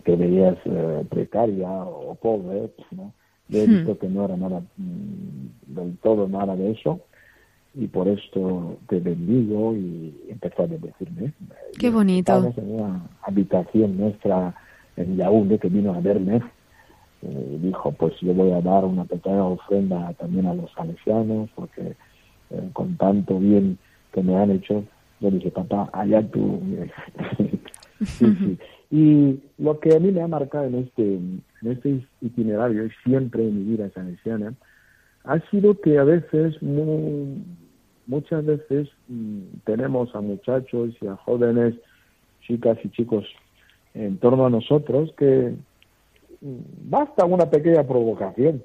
[0.04, 3.12] que veías eh, precaria o pobre, pues, ¿no?
[3.48, 7.00] Yo he visto que no era nada mm, del todo nada de eso
[7.74, 11.32] y por esto te bendigo y empezó a bendecirme.
[11.78, 12.32] Qué bonito.
[12.32, 14.54] Estábamos en una habitación nuestra
[14.96, 16.42] en Yaoundé que vino a verme
[17.22, 21.94] y dijo pues yo voy a dar una pequeña ofrenda también a los salesianos porque
[22.50, 23.78] eh, con tanto bien
[24.12, 24.84] que me han hecho
[25.20, 26.60] yo dije papá allá tú
[28.04, 28.58] sí, sí.
[28.90, 33.56] y lo que a mí me ha marcado en este en este itinerario siempre en
[33.56, 34.52] mi vida salesiana
[35.24, 37.44] ha sido que a veces muy,
[38.12, 41.74] muchas veces mm, tenemos a muchachos y a jóvenes,
[42.46, 43.24] chicas y chicos
[43.94, 45.54] en torno a nosotros que
[46.40, 46.56] mm,
[46.90, 48.62] basta una pequeña provocación,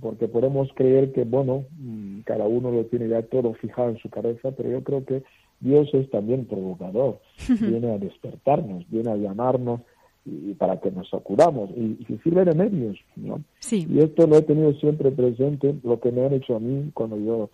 [0.00, 4.08] porque podemos creer que, bueno, mm, cada uno lo tiene ya todo fijado en su
[4.08, 5.22] cabeza, pero yo creo que
[5.60, 7.20] Dios es también provocador,
[7.60, 9.80] viene a despertarnos, viene a llamarnos
[10.24, 13.42] y para que nos acudamos y, y sirve de medios, ¿no?
[13.58, 13.86] Sí.
[13.90, 17.18] Y esto lo he tenido siempre presente, lo que me han hecho a mí cuando
[17.18, 17.50] yo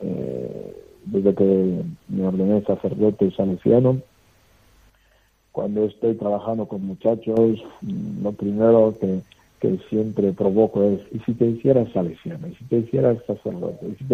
[0.00, 4.00] eh, desde que me ordené sacerdote salesiano.
[5.52, 9.22] Cuando estoy trabajando con muchachos, mm, lo primero que,
[9.90, 12.46] siempre provoco es, ¿y si te hicieras salesiano?
[12.46, 13.88] ¿Y si te hicieras sacerdote?
[13.88, 14.04] ¿Y si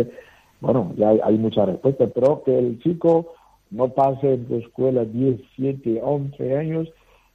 [0.61, 3.35] Bueno, ya hay, muchas respuestas, pero que el chico
[3.71, 6.89] no pase en tu escuela 10, 7, 11 años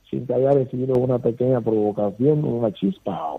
[0.10, 3.38] sin que haya recibido una pequeña provocación, una chispa.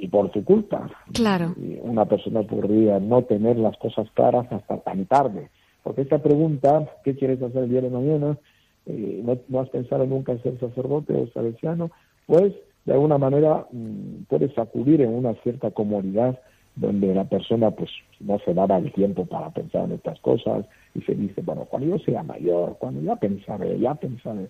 [0.00, 0.90] Y por tu culpa.
[1.12, 1.54] Claro.
[1.82, 5.48] Una persona podría no tener las cosas claras hasta tan tarde.
[5.82, 8.38] Porque esta pregunta, ¿qué quieres hacer el día de mañana?
[8.86, 11.90] Eh, no, no, has pensado nunca en ser sacerdote o salesiano,
[12.26, 12.52] pues
[12.84, 16.38] de alguna manera mmm, puedes sacudir en una cierta comodidad
[16.76, 21.00] donde la persona pues no se daba el tiempo para pensar en estas cosas y
[21.02, 24.48] se dice, bueno, cuando yo sea mayor, cuando ya pensaré, ya pensaré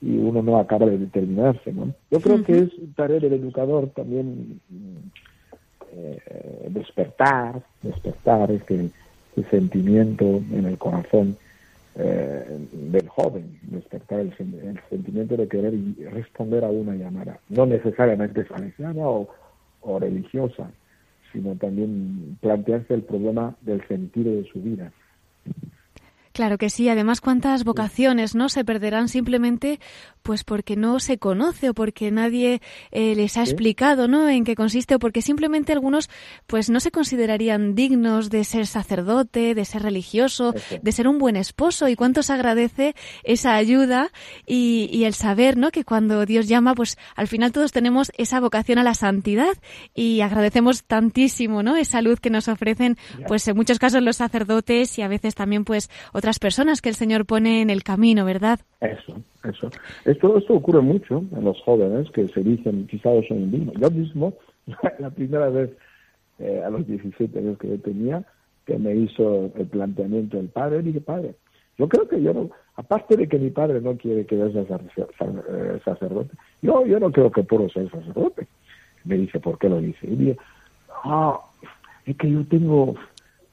[0.00, 1.94] y uno no acaba de determinarse, ¿no?
[2.10, 4.60] Yo creo que es tarea del educador también
[5.92, 8.90] eh, despertar, despertar este,
[9.34, 11.36] este, sentimiento en el corazón
[11.94, 15.72] eh, del joven, despertar el, el, sentimiento de querer
[16.12, 19.28] responder a una llamada, no necesariamente salesiana o,
[19.80, 20.70] o religiosa,
[21.32, 24.92] sino también plantearse el problema del sentido de su vida.
[26.36, 26.86] Claro que sí.
[26.90, 29.80] Además, cuántas vocaciones no se perderán simplemente,
[30.22, 34.28] pues porque no se conoce o porque nadie eh, les ha explicado, ¿no?
[34.28, 36.10] En qué consiste o porque simplemente algunos,
[36.46, 41.36] pues no se considerarían dignos de ser sacerdote, de ser religioso, de ser un buen
[41.36, 41.88] esposo.
[41.88, 42.94] Y cuántos agradece
[43.24, 44.10] esa ayuda
[44.44, 45.70] y, y el saber, ¿no?
[45.70, 49.56] Que cuando Dios llama, pues al final todos tenemos esa vocación a la santidad
[49.94, 51.76] y agradecemos tantísimo, ¿no?
[51.76, 55.64] Esa luz que nos ofrecen, pues en muchos casos los sacerdotes y a veces también,
[55.64, 58.60] pues otras personas que el Señor pone en el camino, ¿verdad?
[58.80, 59.70] Eso, eso.
[60.04, 63.74] Esto, esto ocurre mucho en los jóvenes que se dicen, quizás son indignos.
[63.80, 64.34] Yo mismo,
[64.98, 65.70] la primera vez
[66.38, 68.24] eh, a los 17 años que yo tenía,
[68.66, 71.34] que me hizo el planteamiento del padre, dije, padre,
[71.78, 74.62] Yo creo que yo no, aparte de que mi padre no quiere que yo sea
[74.62, 78.46] eh, sacerdote, yo, yo no creo que puedo ser sacerdote.
[79.04, 80.06] Me dice, ¿por qué lo dice?
[80.06, 80.38] Y dice,
[81.04, 81.40] ah,
[82.04, 82.96] es que yo tengo,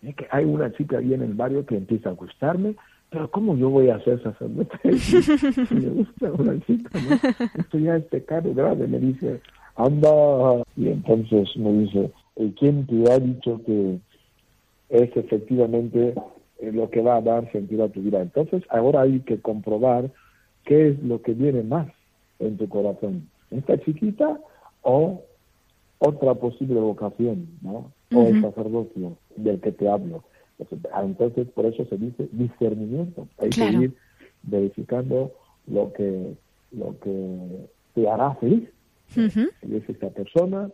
[0.04, 2.76] es que hay una chica ahí en el barrio que empieza a gustarme,
[3.10, 4.78] pero ¿cómo yo voy a ser sacerdote?
[5.74, 7.16] me gusta una chica, ¿no?
[7.60, 9.40] Esto ya es pecado grave, me dice,
[9.76, 12.12] anda, y entonces me dice,
[12.60, 14.00] ¿quién te ha dicho que
[14.90, 16.16] es efectivamente
[16.60, 18.22] eh, lo que va a dar sentido a tu vida?
[18.22, 20.10] Entonces, ahora hay que comprobar
[20.66, 21.88] qué es lo que viene más
[22.40, 24.40] en tu corazón, esta chiquita
[24.82, 25.22] o
[26.00, 27.92] otra posible vocación, ¿no?
[28.14, 30.24] O el sacerdocio del que te hablo.
[30.60, 33.28] Entonces, por eso se dice discernimiento.
[33.40, 33.94] Hay que ir
[34.44, 35.32] verificando
[35.68, 36.34] lo que,
[36.72, 38.70] lo que te hará feliz.
[39.08, 40.72] Si es esta persona,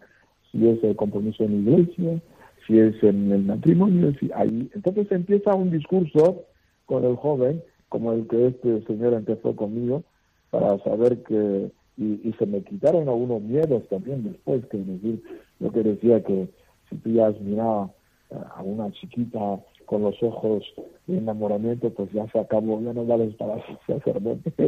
[0.52, 2.22] si es el compromiso en la iglesia,
[2.66, 4.70] si es en el matrimonio, si ahí.
[4.74, 6.44] Entonces empieza un discurso
[6.86, 10.04] con el joven, como el que este señor empezó conmigo,
[10.52, 15.22] para saber que, y, se me quitaron algunos miedos también después, que decir,
[15.60, 16.48] lo que decía que
[16.90, 17.92] si tú ya has mirado
[18.56, 20.64] a una chiquita con los ojos
[21.08, 24.54] de enamoramiento, pues ya se acabó, ya no vales para ser sacerdote.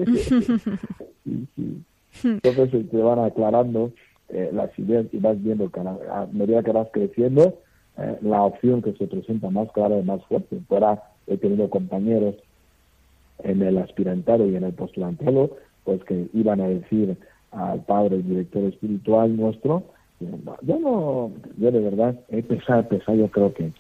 [2.23, 3.91] Entonces te van aclarando
[4.29, 7.59] eh, las ideas y vas viendo que a medida que vas creciendo,
[7.97, 10.59] eh, la opción que se presenta más clara y más fuerte.
[10.67, 12.35] Fuera he tenido compañeros
[13.43, 17.17] en el aspirantado y en el postulantado, pues que iban a decir
[17.51, 19.83] al padre, el director espiritual nuestro,
[20.61, 23.71] yo no, yo de verdad he pensado, pensado, yo creo que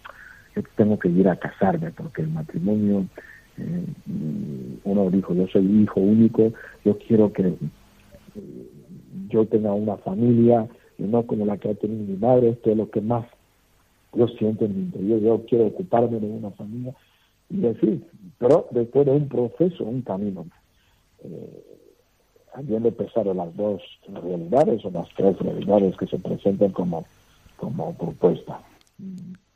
[0.75, 3.05] tengo que ir a casarme porque el matrimonio,
[3.57, 3.85] eh,
[4.83, 6.51] uno dijo, yo soy hijo único,
[6.83, 7.53] yo quiero que
[9.29, 12.77] yo tenga una familia y no como la que ha tenido mi madre, esto es
[12.77, 13.25] lo que más
[14.13, 16.93] yo siento en mi interior, yo quiero ocuparme de una familia
[17.49, 18.03] y decir,
[18.37, 20.45] pero después de un proceso, un camino,
[21.23, 21.63] eh,
[22.53, 27.05] habiendo pesado las dos realidades o las tres realidades que se presentan como,
[27.57, 28.59] como propuesta.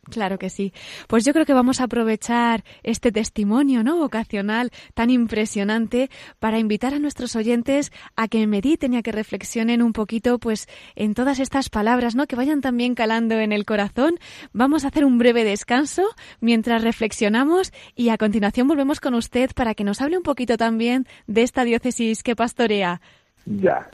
[0.10, 0.72] Claro que sí.
[1.08, 3.98] Pues yo creo que vamos a aprovechar este testimonio, ¿no?
[3.98, 9.82] Vocacional tan impresionante para invitar a nuestros oyentes a que mediten y a que reflexionen
[9.82, 12.28] un poquito, pues, en todas estas palabras, ¿no?
[12.28, 14.20] Que vayan también calando en el corazón.
[14.54, 16.04] Vamos a hacer un breve descanso
[16.40, 21.08] mientras reflexionamos y a continuación volvemos con usted para que nos hable un poquito también
[21.26, 23.02] de esta diócesis que pastorea.
[23.46, 23.90] Ya,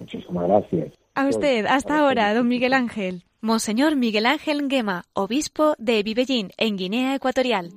[0.00, 0.92] muchísimas gracias.
[1.14, 3.22] A usted, hasta ahora, don Miguel Ángel.
[3.44, 7.74] Monseñor Miguel Ángel Nguema, obispo de Vivellín, en Guinea Ecuatorial.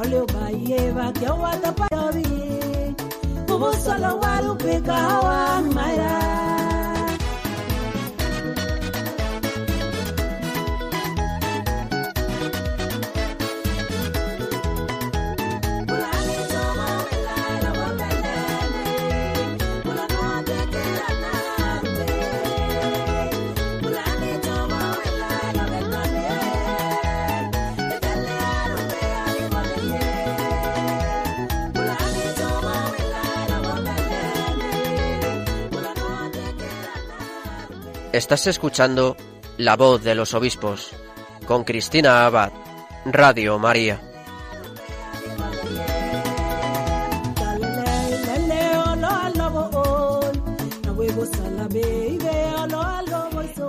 [0.00, 2.26] Oliobaye bakyawata payobi
[3.54, 6.12] ubusolo warupika hawanmaira
[38.14, 39.16] Estás escuchando
[39.56, 40.92] La voz de los obispos
[41.48, 42.52] con Cristina Abad,
[43.04, 44.00] Radio María.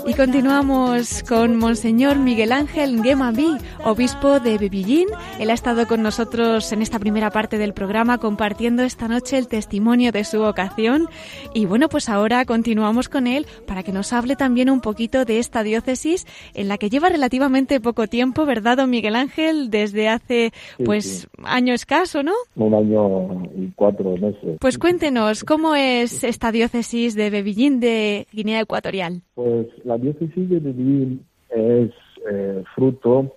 [0.05, 5.07] Y continuamos con Monseñor Miguel Ángel Nguemabi, obispo de Bebillín.
[5.39, 9.47] Él ha estado con nosotros en esta primera parte del programa compartiendo esta noche el
[9.47, 11.07] testimonio de su vocación.
[11.53, 15.38] Y bueno, pues ahora continuamos con él para que nos hable también un poquito de
[15.38, 16.25] esta diócesis
[16.55, 19.69] en la que lleva relativamente poco tiempo, ¿verdad, don Miguel Ángel?
[19.69, 20.51] Desde hace,
[20.83, 22.33] pues, año escaso, ¿no?
[22.55, 24.57] Un año y cuatro meses.
[24.59, 29.21] Pues cuéntenos, ¿cómo es esta diócesis de Bebillín de Guinea Ecuatorial?
[29.36, 31.91] Pues la diócesis de Medellín es
[32.31, 33.31] eh, fruto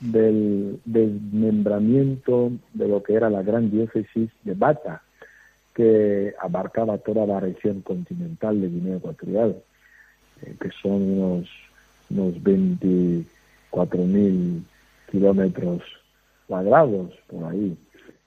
[0.00, 5.02] del desmembramiento de lo que era la gran diócesis de Bata,
[5.74, 9.56] que abarcaba toda la región continental de Guinea Ecuatorial,
[10.42, 11.48] eh, que son unos,
[12.10, 14.64] unos 24 mil
[15.10, 15.82] kilómetros
[16.46, 17.76] cuadrados por ahí.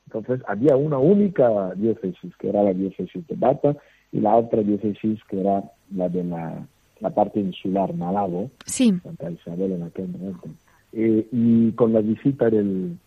[0.06, 3.76] Entonces había una única diócesis, que era la diócesis de Bata,
[4.12, 5.64] y la otra diócesis que era
[5.96, 6.66] la de la,
[7.00, 8.94] la parte insular, Malabo, sí.
[9.04, 10.50] Santa Isabel en aquel momento.
[10.94, 12.98] Eh, y con la visita del,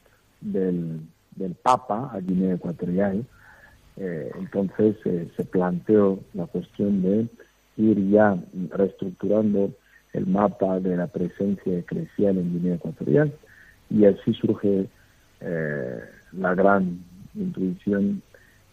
[0.41, 1.01] del,
[1.37, 3.25] del Papa a Guinea Ecuatorial,
[3.97, 7.27] eh, entonces eh, se planteó la cuestión de
[7.77, 8.37] ir ya
[8.71, 9.71] reestructurando
[10.15, 13.33] el mapa de la presencia eclesial en Guinea Ecuatorial
[13.91, 14.87] y así surge
[16.33, 17.01] la gran
[17.35, 18.23] intuición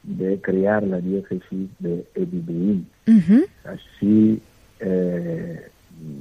[0.04, 2.88] de crear la diócesis de Edibeín.
[3.66, 4.42] Así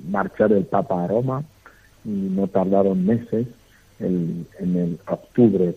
[0.09, 1.45] marchar el Papa a Roma
[2.05, 3.47] y no tardaron meses.
[3.99, 5.75] en el octubre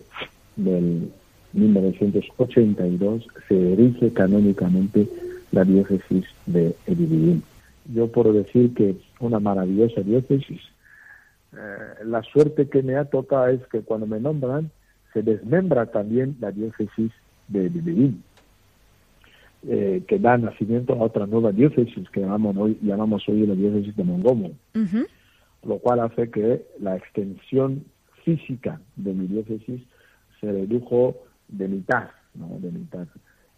[0.56, 1.10] del
[1.54, 5.08] 1982 se erige canónicamente
[5.52, 7.42] la diócesis de Edibeín.
[7.92, 10.60] Yo puedo decir que una maravillosa diócesis.
[11.52, 14.70] Eh, la suerte que me ha tocado es que cuando me nombran
[15.12, 17.12] se desmembra también la diócesis
[17.48, 18.22] de Edibeín.
[19.66, 23.96] Eh, que da nacimiento a otra nueva diócesis que llamamos hoy, llamamos hoy la diócesis
[23.96, 24.50] de Mongomo,
[25.66, 27.84] lo cual hace que la extensión
[28.24, 29.82] física de mi diócesis
[30.40, 31.16] se redujo
[31.48, 32.58] de mitad, ¿no?
[32.58, 33.06] de mitad.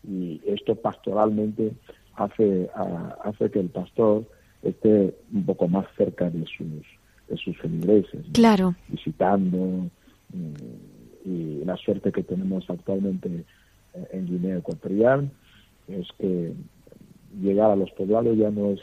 [0.07, 1.72] Y esto pastoralmente
[2.14, 2.70] hace,
[3.24, 4.24] hace que el pastor
[4.62, 6.84] esté un poco más cerca de sus,
[7.28, 8.74] de sus feligreses, claro.
[8.88, 9.88] visitando,
[10.32, 13.44] mm, y la suerte que tenemos actualmente
[13.94, 15.30] eh, en Guinea Ecuatorial
[15.88, 16.52] es que
[17.40, 18.80] llegar a los poblados ya no es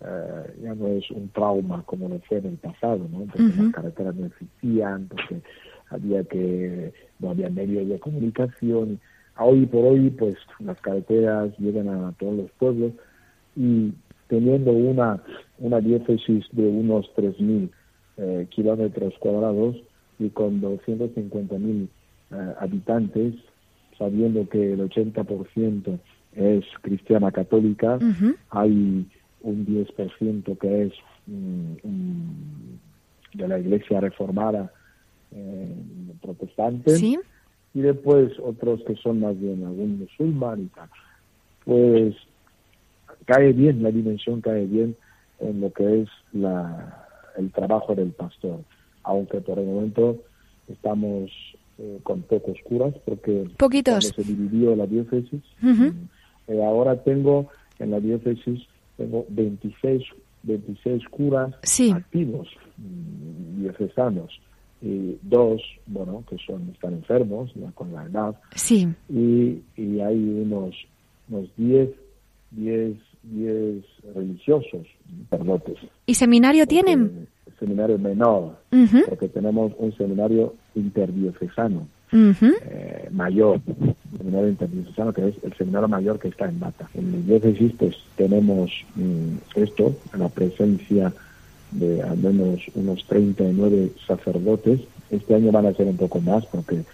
[0.00, 3.20] eh, ya no es un trauma como lo fue en el pasado, ¿no?
[3.26, 5.40] Porque las carreteras no existían, porque
[5.90, 9.00] había que no había medios de comunicación.
[9.38, 12.92] Hoy por hoy, pues las carreteras llegan a todos los pueblos
[13.54, 13.92] y
[14.28, 15.22] teniendo una
[15.58, 17.70] una diócesis de unos 3.000
[18.18, 19.76] eh, kilómetros cuadrados
[20.18, 21.88] y con 250.000
[22.30, 23.34] eh, habitantes,
[23.98, 25.98] sabiendo que el 80%
[26.34, 27.98] es cristiana católica,
[28.50, 29.06] hay
[29.46, 30.92] un 10% que es
[31.26, 31.74] mm,
[33.34, 34.72] de la iglesia reformada
[35.32, 35.74] eh,
[36.20, 36.96] protestante
[37.74, 40.88] y después otros que son más bien algún musulmán y tal.
[41.64, 42.14] Pues
[43.26, 44.96] cae bien, la dimensión cae bien
[45.40, 48.60] en lo que es la, el trabajo del pastor,
[49.02, 50.16] aunque por el momento
[50.68, 51.30] estamos
[51.78, 54.06] eh, con pocos curas porque Poquitos.
[54.08, 55.42] se dividió la diócesis
[56.48, 58.66] eh, ahora tengo en la diócesis
[58.96, 60.02] tengo 26,
[60.42, 61.54] 26 curas
[61.92, 64.40] activos mm, diocesanos
[64.82, 68.36] y dos, bueno, que son están enfermos ya con la edad.
[68.54, 68.86] Sí.
[69.08, 70.74] Y, y hay unos
[71.28, 71.90] unos 10
[72.50, 73.84] 10 10
[74.14, 74.86] religiosos,
[75.28, 75.78] perdotes.
[76.06, 77.28] ¿Y seminario tienen?
[77.58, 78.56] Seminario menor,
[79.08, 83.60] porque tenemos un seminario interdiocesano eh, mayor,
[84.16, 86.88] seminario interdiocesano, que es el seminario mayor que está en Bata.
[86.94, 91.12] En la diócesis pues tenemos mm, esto, la presencia
[91.72, 94.80] de al menos unos 39 sacerdotes.
[95.10, 96.84] Este año van a ser un poco más porque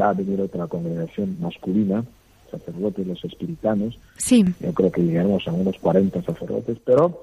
[0.00, 2.04] va a venir otra congregación masculina,
[2.50, 3.98] sacerdotes los espiritanos.
[4.16, 4.44] Sí.
[4.60, 7.22] Yo creo que llegaremos a unos 40 sacerdotes, pero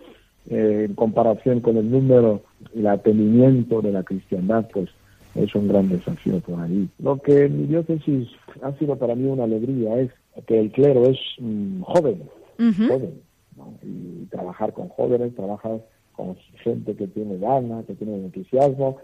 [0.49, 2.41] eh, en comparación con el número
[2.74, 4.89] y el atendimiento de la cristiandad, pues
[5.36, 6.90] es un gran desafío por ahí.
[7.00, 8.30] Lo que en mi diócesis
[8.62, 10.12] ha sido para mí una alegría es
[10.46, 12.24] que el clero es mm, joven,
[12.58, 13.22] joven,
[13.84, 15.82] y trabajar con jóvenes, trabajar
[16.14, 18.98] con gente que tiene ganas, que tiene entusiasmo,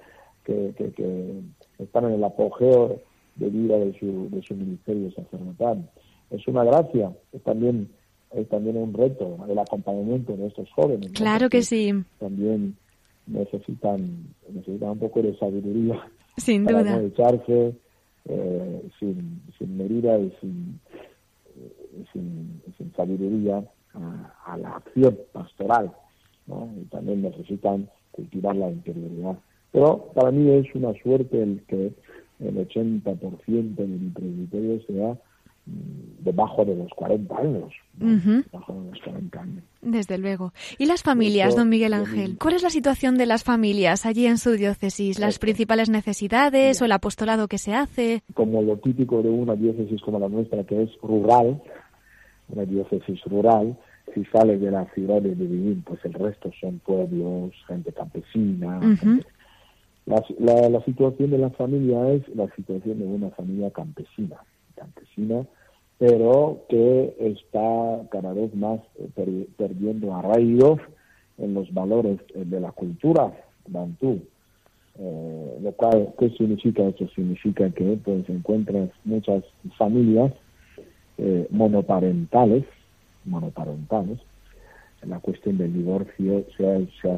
[0.43, 1.41] que, que,
[1.80, 3.01] están en el apogeo
[3.36, 5.89] de vida de su, de su ministerio sacerdotal.
[6.32, 7.89] Es una gracia, es también,
[8.32, 11.11] es también un reto el acompañamiento de estos jóvenes.
[11.13, 11.93] Claro que sí.
[12.19, 12.75] También
[13.28, 16.01] necesitan, necesitan un poco de sabiduría
[16.38, 16.97] sin para duda.
[16.97, 17.73] no echarse
[18.25, 20.79] eh, sin, sin medida y sin,
[21.55, 23.63] eh, sin, sin sabiduría
[23.93, 25.91] a, a, la acción pastoral.
[26.45, 26.69] ¿no?
[26.79, 29.38] Y también necesitan cultivar la interioridad.
[29.71, 31.93] Pero para mí es una suerte el que
[32.39, 35.17] el 80% de mi presbiterio sea
[36.28, 37.74] debajo de los 40 años.
[37.93, 39.63] Debajo de los 40 años.
[39.82, 40.53] Desde luego.
[40.78, 42.38] ¿Y las familias, don Miguel Ángel?
[42.38, 45.20] ¿Cuál es la situación de las familias allí en su diócesis?
[45.20, 48.24] ¿Las principales necesidades o el apostolado que se hace?
[48.34, 51.61] Como lo típico de una diócesis como la nuestra, que es rural,
[52.49, 53.78] una diócesis rural,
[54.13, 58.80] si sale de la ciudad de vivir, pues el resto son pueblos, gente campesina.
[60.05, 64.38] La, la, la situación de la familia es la situación de una familia campesina,
[64.76, 65.45] campesina
[65.97, 70.79] pero que está cada vez más eh, perdiendo arraigo
[71.37, 73.31] en los valores eh, de la cultura
[73.67, 74.21] bantú.
[74.99, 77.07] Eh, lo cual, ¿qué significa eso?
[77.09, 79.43] Significa que pues encuentras muchas
[79.77, 80.33] familias
[81.49, 82.63] monoparentales,
[83.25, 84.19] monoparentales,
[85.01, 87.17] la cuestión del divorcio se ha,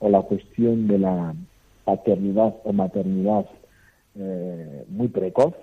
[0.00, 1.34] o la cuestión de la
[1.86, 3.46] paternidad o maternidad
[4.90, 5.54] muy precoz,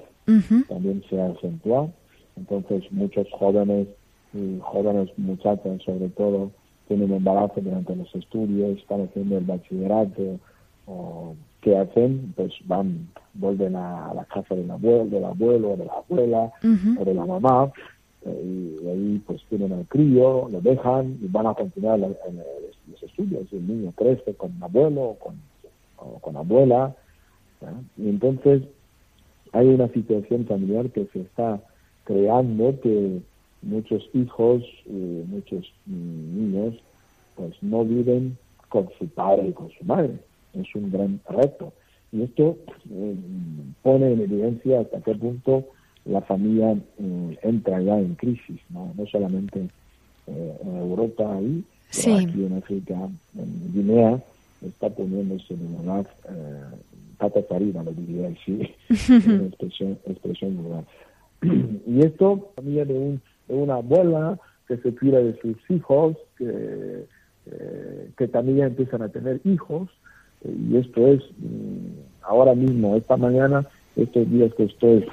[0.68, 1.92] también se ha acentuado.
[2.38, 3.88] Entonces muchos jóvenes
[4.34, 6.52] y jóvenes muchachas sobre todo
[6.88, 10.40] tienen embarazo durante los estudios, están haciendo el bachillerato
[10.88, 15.86] o qué hacen, pues van, vuelven a, la casa del abuelo, del abuelo o de
[15.86, 16.52] la abuela
[17.00, 17.72] o de la mamá
[18.26, 23.52] y ahí pues tienen al crío, lo dejan y van a continuar los estudios.
[23.52, 25.36] El niño crece con abuelo o con,
[25.98, 26.96] o con abuela.
[27.98, 28.64] Y entonces
[29.54, 31.62] hay una situación familiar que se está
[32.04, 33.20] creando que
[33.62, 36.76] muchos hijos y muchos niños
[37.36, 38.38] pues no viven
[38.70, 40.14] con su padre y con su madre.
[40.54, 41.74] Es un gran reto.
[42.12, 42.58] Y esto
[42.90, 43.16] eh,
[43.82, 45.66] pone en evidencia hasta qué punto
[46.06, 49.70] la familia eh, entra ya en crisis, no, no solamente
[50.28, 51.64] eh, en Europa ahí,
[52.04, 54.22] pero aquí en África, en Guinea,
[54.66, 56.04] está poniéndose en una
[57.28, 58.74] eh, lo diría así,
[59.10, 60.86] en expresión, expresión rural.
[61.88, 67.06] y esto, familia de, un, de una abuela que se cuida de sus hijos, que,
[67.46, 69.90] eh, que también empiezan a tener hijos,
[70.44, 73.66] y esto es mm, ahora mismo, esta mañana,
[73.96, 75.06] estos días que estoy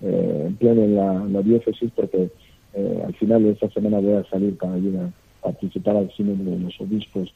[0.00, 2.30] eh, en pleno en la, la diócesis, porque
[2.74, 5.10] eh, al final de esta semana voy a salir para ir a
[5.42, 7.32] participar al cine de los obispos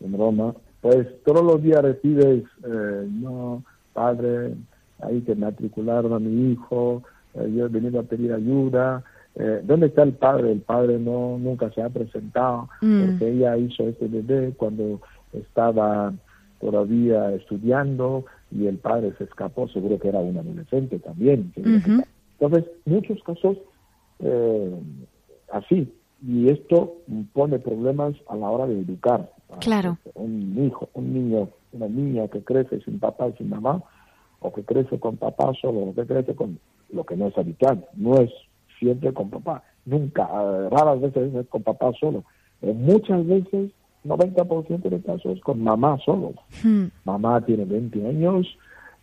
[0.00, 3.62] en Roma, pues todos los días recibes, eh, no,
[3.92, 4.54] padre,
[5.00, 7.02] hay que matricular a mi hijo,
[7.34, 9.04] eh, yo he venido a pedir ayuda,
[9.34, 10.52] eh, ¿dónde está el padre?
[10.52, 13.06] El padre no nunca se ha presentado, mm.
[13.06, 15.00] porque ella hizo este bebé cuando
[15.32, 16.12] estaba
[16.60, 21.52] todavía estudiando y el padre se escapó, seguro que era un adolescente también.
[21.56, 23.58] Entonces, muchos casos
[24.20, 24.74] eh,
[25.52, 25.92] así,
[26.26, 26.96] y esto
[27.32, 29.30] pone problemas a la hora de educar.
[29.60, 29.98] Claro.
[30.14, 33.82] Un hijo, un niño, una niña que crece sin papá y sin mamá,
[34.40, 36.58] o que crece con papá solo, o que crece con
[36.92, 38.30] lo que no es habitual, no es
[38.78, 42.24] siempre con papá, nunca, eh, raras veces es con papá solo,
[42.62, 43.70] muchas veces
[44.04, 46.34] 90% de casos con mamá solo.
[46.62, 46.86] Hmm.
[47.04, 48.46] Mamá tiene 20 años,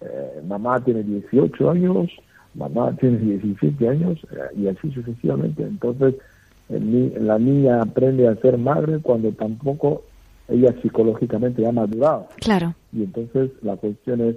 [0.01, 2.09] eh, mamá tiene 18 años,
[2.53, 5.63] mamá tiene 17 años eh, y así sucesivamente.
[5.63, 6.15] Entonces,
[6.67, 10.01] la niña aprende a ser madre cuando tampoco
[10.47, 12.27] ella psicológicamente ya ha madurado.
[12.37, 12.75] Claro.
[12.93, 14.35] Y entonces la cuestión es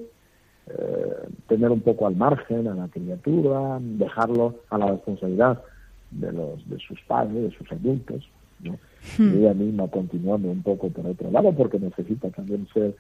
[0.68, 5.62] eh, tener un poco al margen a la criatura, dejarlo a la responsabilidad
[6.10, 8.28] de los de sus padres, de sus adultos,
[8.60, 8.78] ¿no?
[9.16, 9.38] Hmm.
[9.38, 12.94] ella misma continuando un poco por otro lado porque necesita también ser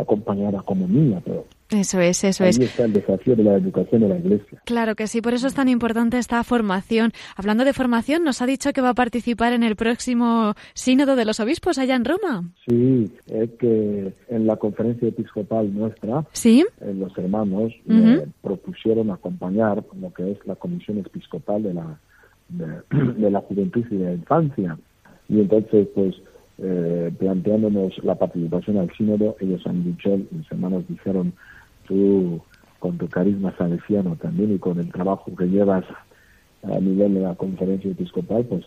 [0.00, 2.58] acompañada como niña, pero eso es, eso ahí es.
[2.58, 4.60] está el desafío de la educación de la Iglesia.
[4.64, 7.12] Claro que sí, por eso es tan importante esta formación.
[7.36, 11.24] Hablando de formación, nos ha dicho que va a participar en el próximo sínodo de
[11.24, 12.50] los obispos allá en Roma.
[12.68, 16.66] Sí, es que en la conferencia episcopal nuestra, ¿Sí?
[16.80, 21.98] Eh, los hermanos me propusieron acompañar lo que es la comisión episcopal de la
[22.50, 24.78] de, la juventud y de la infancia.
[25.28, 26.16] Y entonces, pues,
[26.62, 31.32] eh, planteándonos la participación al sínodo, ellos han dicho, mis hermanos dijeron,
[31.86, 32.40] tú
[32.78, 35.84] con tu carisma salesiano también y con el trabajo que llevas
[36.62, 38.64] a nivel de la conferencia episcopal, pues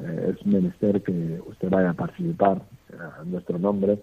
[0.00, 2.62] eh, es menester que usted vaya a participar
[2.92, 3.98] eh, en nuestro nombre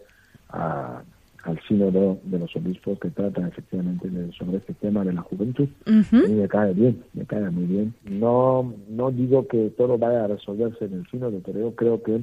[0.50, 1.02] a,
[1.44, 5.68] al sínodo de los obispos que trata efectivamente sobre este tema de la juventud.
[5.86, 7.94] A mí me cae bien, me cae muy bien.
[8.04, 12.22] No, no digo que todo vaya a resolverse en el sínodo, pero yo creo que,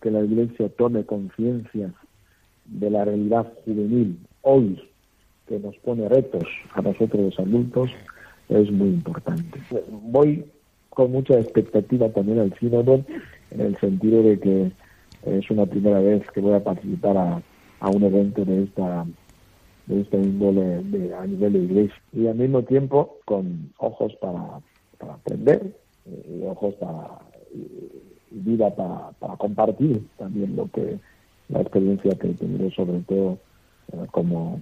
[0.00, 1.92] que la Iglesia tome conciencia
[2.66, 4.80] de la realidad juvenil hoy,
[5.48, 6.44] que nos pone retos
[6.74, 7.90] a nosotros los adultos,
[8.48, 9.60] es muy importante.
[9.90, 10.44] Voy
[10.90, 13.04] con mucha expectativa también al sínodo,
[13.50, 14.72] en el sentido de que
[15.24, 17.42] es una primera vez que voy a participar a
[17.80, 19.06] a un evento de esta
[19.86, 24.60] de esta índole de, a nivel de iglesia y al mismo tiempo con ojos para,
[24.98, 25.76] para aprender
[26.06, 27.20] y ojos para
[27.54, 27.78] y
[28.30, 30.98] vida para, para compartir también lo que
[31.48, 33.38] la experiencia que he tenido sobre todo
[33.92, 34.60] eh, como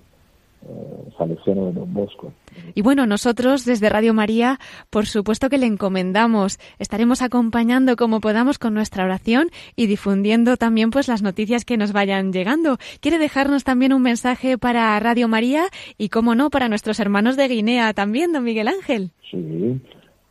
[0.66, 2.32] eh, de Don Bosco.
[2.74, 4.58] Y bueno, nosotros desde Radio María,
[4.90, 10.90] por supuesto que le encomendamos, estaremos acompañando como podamos con nuestra oración y difundiendo también
[10.90, 12.78] pues las noticias que nos vayan llegando.
[13.00, 15.64] ¿Quiere dejarnos también un mensaje para Radio María
[15.98, 19.10] y, como no, para nuestros hermanos de Guinea también, don Miguel Ángel?
[19.30, 19.80] Sí,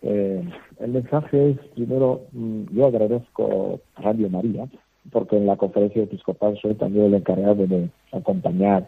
[0.05, 0.43] eh,
[0.79, 4.67] el mensaje es, primero, mm, yo agradezco a Radio María,
[5.11, 8.87] porque en la conferencia episcopal soy también el encargado de acompañar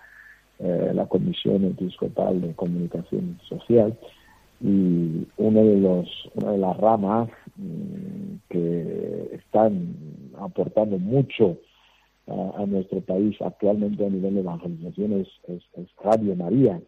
[0.59, 3.97] eh, la Comisión Episcopal de Comunicación Social
[4.59, 9.95] y uno de los, una de las ramas mm, que están
[10.38, 11.57] aportando mucho
[12.28, 15.63] a, nuestro país actualmente a nivel de evangelización es,
[16.03, 16.82] Radio María,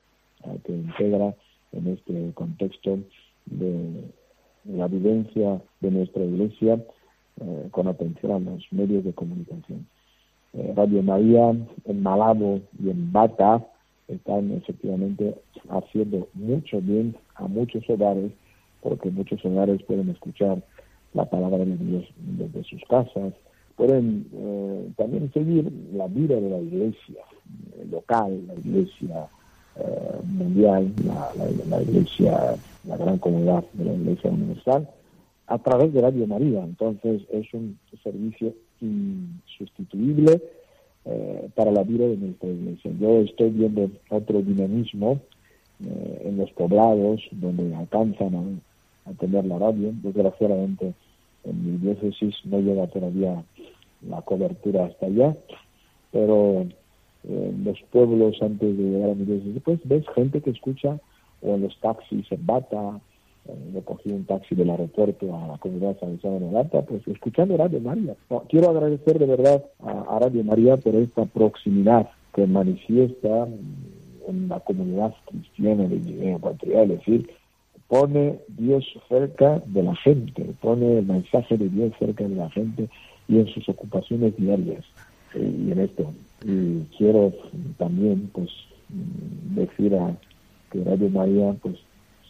[0.66, 1.34] que integra
[1.72, 3.00] en este contexto
[3.46, 4.04] de
[4.68, 6.80] la vivencia de nuestra iglesia
[7.40, 9.86] eh, con atención a los medios de comunicación.
[10.54, 11.56] Eh, Radio María
[11.86, 13.66] en Malabo y en Bata
[14.08, 15.36] están efectivamente
[15.70, 18.32] haciendo mucho bien a muchos hogares,
[18.82, 20.64] porque muchos hogares pueden escuchar
[21.14, 23.34] la palabra de Dios desde sus casas,
[23.76, 27.22] pueden eh, también seguir la vida de la iglesia
[27.92, 29.30] local, la iglesia
[29.80, 30.92] eh, mundial,
[31.70, 32.56] la, iglesia,
[32.86, 34.90] la gran comunidad de la iglesia universal,
[35.48, 36.64] a través de Radio María.
[36.64, 40.42] Entonces es un servicio insustituible
[41.06, 42.92] eh, para la vida de nuestra iglesia.
[43.00, 45.20] Yo estoy viendo otro dinamismo
[45.80, 49.92] en los poblados donde alcanzan a, a tener la radio.
[50.02, 50.94] Desgraciadamente
[51.44, 53.44] en mi diócesis no llega todavía
[54.08, 55.36] la cobertura hasta allá,
[56.12, 56.66] pero
[57.28, 60.98] en los pueblos antes de llegar a mi diócesis, pues ves gente que escucha
[61.42, 63.00] o en los taxis en Bata,
[63.48, 67.80] eh, cogí un taxi del aeropuerto a la comunidad salesiana de Bata, pues escuchando Radio
[67.80, 68.16] María.
[68.50, 73.48] quiero agradecer de verdad a, Radio María por esta proximidad que manifiesta
[74.28, 77.30] en la comunidad cristiana de Guinea Ecuatorial, es decir,
[77.88, 82.90] pone Dios cerca de la gente, pone el mensaje de Dios cerca de la gente
[83.28, 84.84] y en sus ocupaciones diarias
[85.34, 86.12] eh, y en esto.
[86.44, 87.34] Y quiero
[87.78, 88.50] también pues
[89.56, 90.16] decir a
[90.72, 91.76] que Radio María pues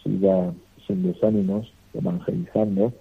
[0.03, 0.53] siga
[0.86, 2.93] sin desánimos evangelizando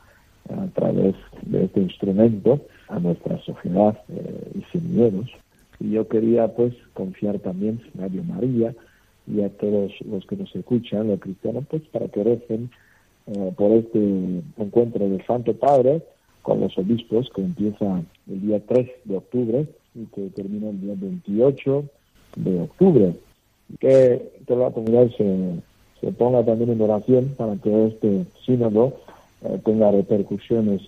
[0.51, 5.27] a través de este instrumento a nuestra sociedad eh, y sin miedos.
[5.81, 8.75] Y yo quería pues confiar también en Radio María
[9.27, 12.71] y a todos los que nos escuchan, los cristianos, pues para que recen
[13.27, 16.03] eh, por este encuentro del Santo Padre
[16.43, 20.94] con los obispos que empieza el día 3 de octubre y que termina el día
[20.97, 21.84] 28
[22.36, 23.14] de octubre.
[23.80, 25.61] Que toda la comunidad se,
[26.01, 28.94] se ponga también en oración para que este sínodo
[29.42, 30.82] eh, tenga repercusiones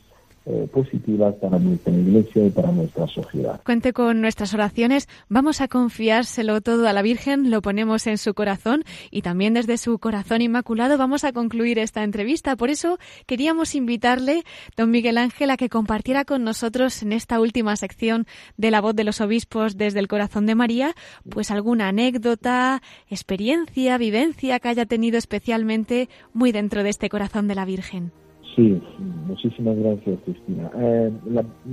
[0.51, 3.61] eh, positivas para nuestra iglesia y para nuestra sociedad.
[3.65, 8.33] Cuente con nuestras oraciones, vamos a confiárselo todo a la Virgen, lo ponemos en su
[8.33, 12.57] corazón y también desde su corazón inmaculado vamos a concluir esta entrevista.
[12.57, 14.43] Por eso queríamos invitarle,
[14.75, 18.27] don Miguel Ángel, a que compartiera con nosotros en esta última sección
[18.57, 20.95] de la voz de los obispos desde el corazón de María,
[21.29, 22.81] pues alguna anécdota,
[23.11, 28.13] experiencia, vivencia que haya tenido especialmente muy dentro de este corazón de la Virgen.
[28.59, 28.83] Sí,
[29.29, 30.69] muchísimas gracias, Cristina.
[30.77, 31.13] Eh,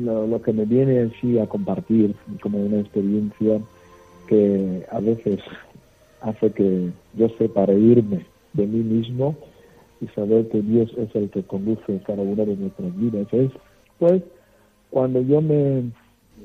[0.04, 2.14] lo, que me viene así a compartir
[2.44, 3.60] como una experiencia
[4.28, 5.40] que a veces
[6.22, 9.36] hace que yo sepa reírme de mí mismo
[10.00, 13.34] y saber que Dios es el que conduce cada una de nuestras vidas.
[13.34, 13.50] Es,
[13.98, 14.22] pues,
[14.92, 15.90] cuando yo me,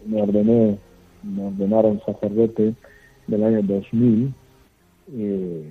[0.07, 0.79] me ordené,
[1.23, 2.73] me ordenaron sacerdote
[3.27, 4.33] del año 2000,
[5.19, 5.71] eh,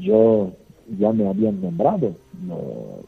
[0.00, 0.50] yo
[0.98, 2.14] ya me habían nombrado,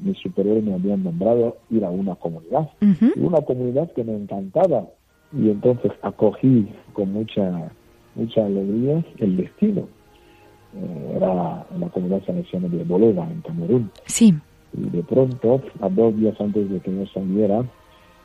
[0.00, 2.70] mis superiores me habían nombrado ir a una comunidad,
[3.16, 4.86] una comunidad que me encantaba
[5.32, 7.72] y entonces acogí con mucha
[8.14, 9.88] mucha alegría el destino.
[10.74, 13.90] Eh, era la comunidad salesiana de Bolova, en Camerún.
[14.06, 14.34] Sí.
[14.72, 17.64] Y de pronto, a dos días antes de que yo saliera,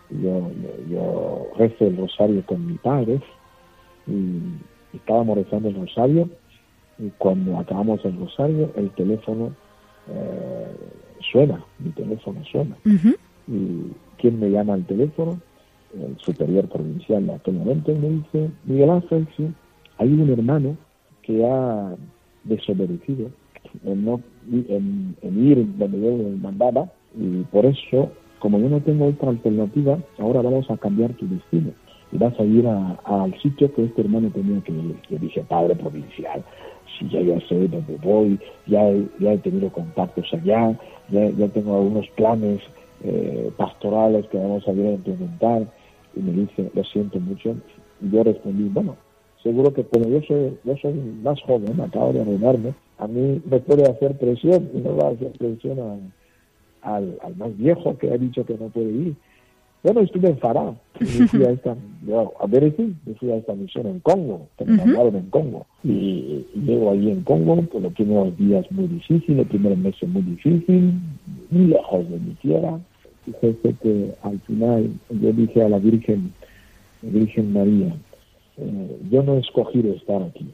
[0.10, 0.50] yo,
[0.90, 3.20] yo, recé el rosario con mi padre
[4.08, 6.30] y estábamos rezando el rosario
[7.00, 9.52] y cuando acabamos el rosario, el teléfono
[10.10, 10.76] eh,
[11.32, 12.76] suena, mi teléfono suena.
[13.48, 15.40] ¿Y quién me llama al teléfono?
[15.94, 19.48] El superior provincial de aquel momento me dice, Miguel Ángel, sí,
[19.98, 20.76] hay un hermano
[21.22, 21.96] que ha
[22.44, 23.30] desobedecido
[23.86, 24.22] en, no,
[24.52, 29.98] en, ir donde yo le mandaba y por eso, como yo no tengo otra alternativa,
[30.18, 31.72] ahora vamos a cambiar tu destino
[32.12, 34.96] y vas a ir al sitio que este hermano tenía que ir.
[35.10, 36.44] Yo dije, padre provincial,
[36.98, 38.82] si ya, ya sé dónde voy, ya,
[39.20, 40.78] ya he tenido contactos allá,
[41.10, 42.62] ya, ya tengo algunos planes
[43.04, 45.68] eh, pastorales que vamos a ir a implementar.
[46.16, 47.56] Y me dice, lo siento mucho.
[48.02, 48.96] Y yo respondí, bueno,
[49.44, 50.94] seguro que como yo soy, yo soy
[51.24, 55.12] más joven, acabo de arruinarme, a mí me puede hacer presión y no va a
[55.12, 55.80] hacer presión
[56.82, 59.16] al, al más viejo que ha dicho que no puede ir.
[59.84, 60.74] Bueno, estuve en Farah,
[61.30, 62.48] fui a esta, a
[63.20, 65.66] fui a esta misión en Congo, que me mandaron en Congo.
[65.84, 70.24] Y, llego ahí en Congo, pues los primeros días muy difíciles, los primeros meses muy
[70.24, 70.94] difíciles,
[71.52, 72.80] muy lejos de mi tierra.
[73.26, 76.34] Fíjese que al final yo dije a la Virgen,
[77.02, 77.96] Virgen María,
[78.58, 80.50] eh, yo no he escogido estar aquí.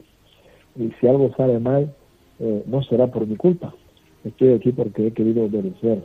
[0.76, 1.92] Y si algo sale mal,
[2.40, 3.74] eh, no será por mi culpa.
[4.24, 6.02] Estoy aquí porque he querido obedecer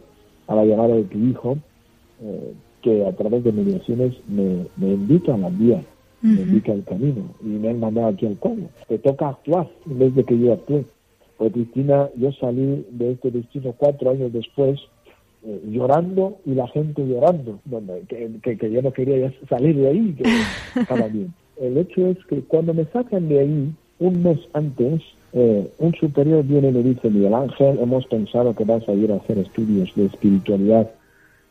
[0.48, 1.58] a la llamada de tu hijo
[2.22, 5.82] eh, que a través de mediaciones me, me invita a la vía,
[6.22, 8.70] me indica el camino y me han mandado aquí al cómo.
[8.88, 10.84] Te toca actuar en vez de que yo actúe.
[11.38, 14.80] Pues Cristina, yo salí de este destino cuatro años después
[15.46, 20.14] eh, llorando y la gente llorando, donde, que, que, yo no quería salir de ahí,
[20.18, 20.24] que
[20.82, 21.34] estaba bien.
[21.62, 25.02] El hecho es que cuando me sacan de ahí, un mes antes,
[25.32, 29.12] eh, un superior viene y me dice, Miguel Ángel, hemos pensado que vas a ir
[29.14, 30.90] a hacer estudios de espiritualidad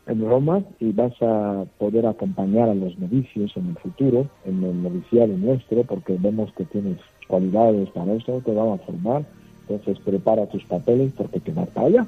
[0.09, 4.83] en Roma y vas a poder acompañar a los novicios en el futuro, en el
[4.83, 6.97] noviciado nuestro, porque vemos que tienes
[7.27, 9.23] cualidades para eso, te vamos a formar,
[9.67, 12.07] entonces prepara tus papeles porque te vas para allá.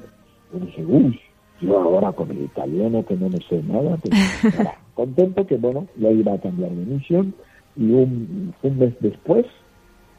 [0.52, 1.18] Y dije, uy,
[1.60, 4.14] yo ahora con el italiano que no me sé nada, pues,
[4.94, 7.34] contento que bueno, ya iba a cambiar de misión
[7.76, 9.46] y un, un mes después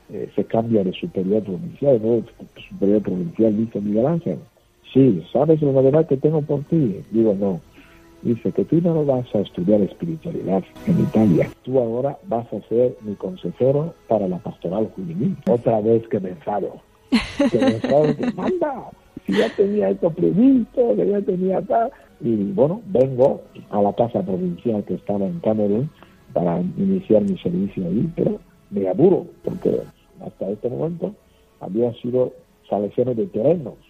[0.09, 2.23] eh, se cambia de superior provincial, ¿no?
[2.69, 4.39] Superior provincial dice Miguel Ángel,
[4.93, 7.01] sí, ¿sabes la novedad que tengo por ti?
[7.11, 7.59] Digo, no.
[8.23, 11.49] Dice que tú no vas a estudiar espiritualidad en Italia.
[11.63, 15.35] Tú ahora vas a ser mi consejero para la pastoral juvenil.
[15.49, 16.73] Otra vez que me enfado.
[17.51, 18.89] Que me enfado, que manda
[19.25, 21.91] si ya tenía esto previsto, que ya tenía tal.
[22.21, 25.89] Y bueno, vengo a la casa provincial que estaba en Camerún
[26.33, 29.81] para iniciar mi servicio ahí, pero me aburo porque
[30.25, 31.13] hasta este momento
[31.59, 32.33] había sido
[32.69, 33.82] salesiano de terrenos, en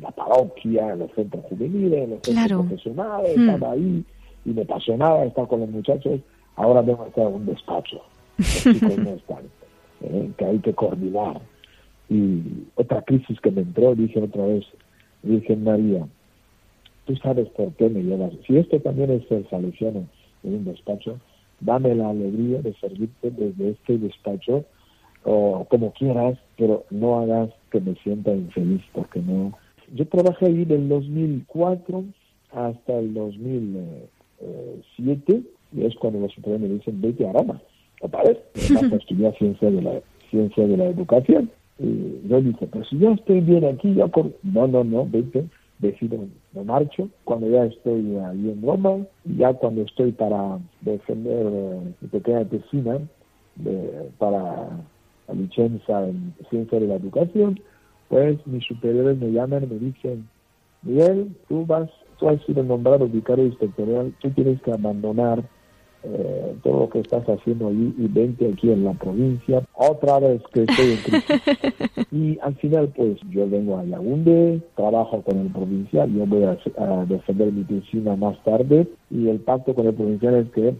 [0.00, 4.04] la parroquia, en los centros juveniles, en los centros profesionales, estaba ahí
[4.44, 6.20] y me apasionaba estar con los muchachos.
[6.56, 8.02] Ahora vengo a estar en un despacho,
[8.36, 9.44] los chicos no están,
[10.02, 11.40] eh, que hay que coordinar
[12.08, 12.42] y
[12.76, 14.64] otra crisis que me entró, dije otra vez,
[15.22, 16.06] Virgen María,
[17.06, 18.32] tú sabes por qué me llevas.
[18.46, 20.06] Si esto también es ser salesiano
[20.42, 21.18] en un despacho,
[21.60, 24.64] dame la alegría de servirte desde este despacho
[25.24, 29.52] o como quieras, pero no hagas que me sienta infeliz, porque no.
[29.94, 32.04] Yo trabajé ahí del 2004
[32.52, 37.60] hasta el 2007 y es cuando los superiores me dicen vete a Roma,
[38.00, 38.38] otra vez,
[38.74, 42.98] vas a estudiar ciencia de la ciencia de la educación y yo dije, pero si
[42.98, 44.32] yo estoy bien aquí, ya por...
[44.42, 45.46] No, no, no, vete,
[45.78, 46.18] decido,
[46.52, 47.08] me marcho.
[47.24, 52.98] Cuando ya estoy ahí en Roma, ya cuando estoy para defender eh, mi pequeña tesina
[53.56, 54.70] de, para
[55.28, 57.60] la licencia en ciencia de la educación,
[58.08, 60.28] pues mis superiores me llaman y me dicen,
[60.82, 65.42] Miguel, tú vas, tú has sido nombrado vicario inspectorial, tú tienes que abandonar
[66.04, 69.62] eh, todo lo que estás haciendo allí y vente aquí en la provincia.
[69.74, 72.06] Otra vez que estoy en crisis.
[72.12, 76.56] y al final, pues yo vengo a Yaoundé, trabajo con el provincial, yo voy a,
[77.06, 80.74] defender mi piscina más tarde y el pacto con el provincial es que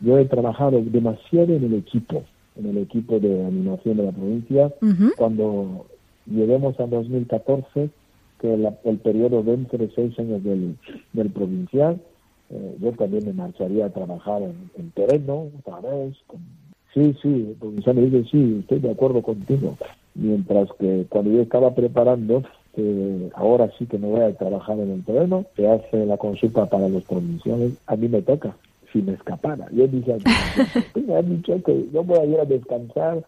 [0.00, 2.22] yo he trabajado demasiado en el equipo,
[2.56, 4.72] en el equipo de animación de la provincia.
[5.18, 5.86] Cuando
[6.26, 7.90] lleguemos a 2014,
[8.40, 8.54] que
[8.84, 10.76] el periodo vence de seis años del,
[11.12, 12.00] del provincial,
[12.50, 16.16] eh, yo también me marcharía a trabajar en, terreno otra vez.
[16.92, 19.76] Sí, sí, porque me dice, sí, estoy de acuerdo contigo.
[20.14, 22.42] Mientras que cuando yo estaba preparando,
[22.76, 26.66] eh, ahora sí que me voy a trabajar en el terreno, se hace la consulta
[26.66, 28.56] para los provinciales, a mí me toca,
[28.92, 29.68] si me escapara.
[29.72, 30.16] Yo dije,
[31.06, 33.24] me han dicho que yo voy a ir a descansar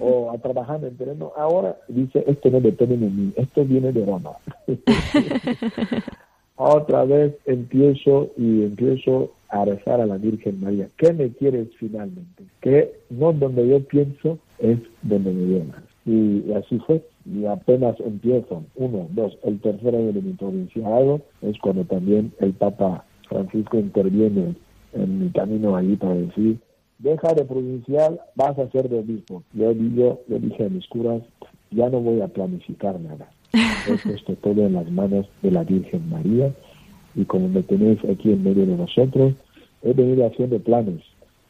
[0.00, 1.32] o a trabajar en el terreno.
[1.36, 4.32] Ahora dice, esto no depende de mí, esto viene de Roma.
[6.56, 10.88] otra vez empiezo y empiezo a rezar a la Virgen María.
[10.96, 12.44] ¿Qué me quieres finalmente?
[12.60, 15.82] Que no donde yo pienso es donde me llevas.
[16.04, 17.02] Y, así fue.
[17.24, 22.52] Y apenas empiezo, uno, dos, el tercer año de mi provinciado es cuando también el
[22.52, 24.54] Papa Francisco interviene
[24.96, 26.58] en mi camino allí para decir,
[26.98, 29.42] deja de provincial, vas a ser de obispo.
[29.52, 31.22] Yo, yo, yo dije a mis curas,
[31.70, 33.28] ya no voy a planificar nada
[33.88, 36.52] He puesto todo en las manos de la Virgen María
[37.14, 39.34] y como me tenéis aquí en medio de nosotros,
[39.82, 41.02] he venido haciendo planes.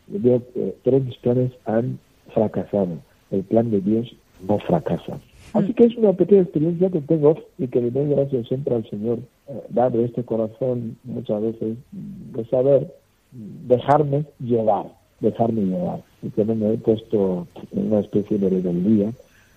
[0.07, 1.99] Yo que todos mis planes han
[2.33, 2.99] fracasado.
[3.31, 4.15] El plan de Dios
[4.47, 5.19] no fracasa.
[5.55, 8.89] Así que es una pequeña experiencia que tengo y que le doy gracias siempre al
[8.89, 9.19] Señor,
[9.49, 12.95] eh, dado este corazón muchas veces de saber
[13.33, 14.87] dejarme llevar,
[15.21, 16.03] dejarme llevar.
[16.23, 19.13] Y que no me he puesto en una especie de rebeldía,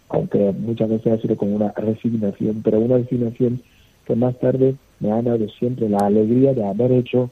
[0.10, 3.62] aunque muchas veces ha sido como una resignación, pero una resignación
[4.06, 7.30] que más tarde me ha dado siempre la alegría de haber hecho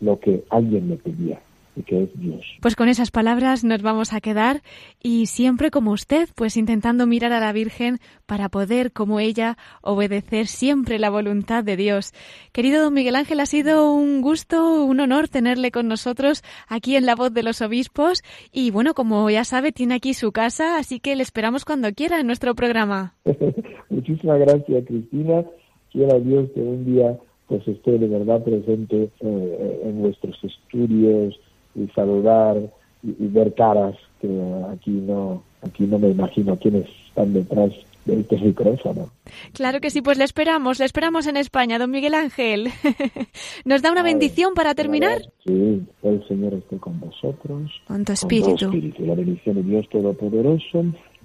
[0.00, 1.40] lo que alguien me pedía
[1.84, 2.44] que es Dios.
[2.60, 4.62] Pues con esas palabras nos vamos a quedar
[5.02, 10.46] y siempre como usted, pues intentando mirar a la Virgen para poder, como ella, obedecer
[10.46, 12.12] siempre la voluntad de Dios.
[12.52, 17.06] Querido don Miguel Ángel, ha sido un gusto, un honor tenerle con nosotros aquí en
[17.06, 18.22] La Voz de los Obispos
[18.52, 22.20] y bueno, como ya sabe, tiene aquí su casa, así que le esperamos cuando quiera
[22.20, 23.14] en nuestro programa.
[23.90, 25.44] Muchísimas gracias, Cristina.
[25.92, 27.18] Quiera Dios que un día
[27.48, 31.38] pues esté de verdad presente eh, en vuestros estudios
[31.76, 32.56] y saludar
[33.02, 34.28] y, ver caras que
[34.72, 37.72] aquí no aquí no me imagino quiénes están detrás
[38.04, 39.10] de este micrófono.
[39.52, 42.70] Claro que sí, pues le esperamos, le esperamos en España, don Miguel Ángel.
[43.64, 45.22] ¿Nos da una bendición para terminar?
[45.44, 47.70] Sí, el Señor esté con vosotros.
[47.86, 48.70] Con tu espíritu.
[49.00, 50.84] La bendición de Dios Todopoderoso,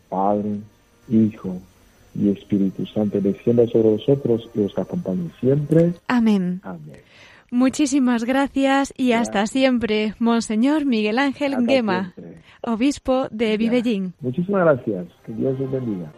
[0.10, 0.58] Padre,
[1.08, 1.58] Hijo
[2.16, 5.94] y Espíritu Santo descienda sobre vosotros y os acompañe siempre.
[6.08, 6.62] Amén.
[6.64, 6.98] Amén.
[7.54, 12.14] Muchísimas gracias y hasta siempre, Monseñor Miguel Ángel Nguema,
[12.62, 14.14] obispo de Vivellín.
[14.22, 15.08] Muchísimas gracias.
[15.26, 16.14] Que Dios os bendiga.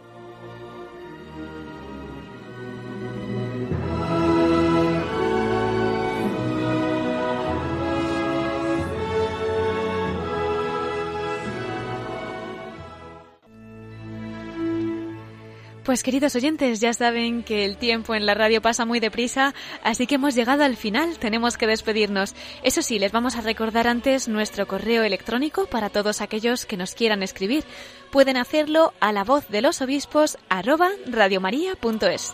[15.84, 20.06] Pues queridos oyentes, ya saben que el tiempo en la radio pasa muy deprisa, así
[20.06, 22.34] que hemos llegado al final, tenemos que despedirnos.
[22.62, 26.94] Eso sí, les vamos a recordar antes nuestro correo electrónico para todos aquellos que nos
[26.94, 27.64] quieran escribir.
[28.10, 32.32] Pueden hacerlo a la voz de los obispos arroba radiomaria.es.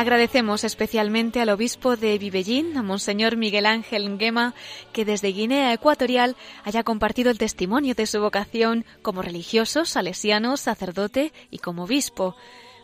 [0.00, 4.54] Agradecemos especialmente al obispo de Vivellín, a Monseñor Miguel Ángel Nguema,
[4.94, 11.34] que desde Guinea Ecuatorial haya compartido el testimonio de su vocación como religioso, salesiano, sacerdote
[11.50, 12.34] y como obispo.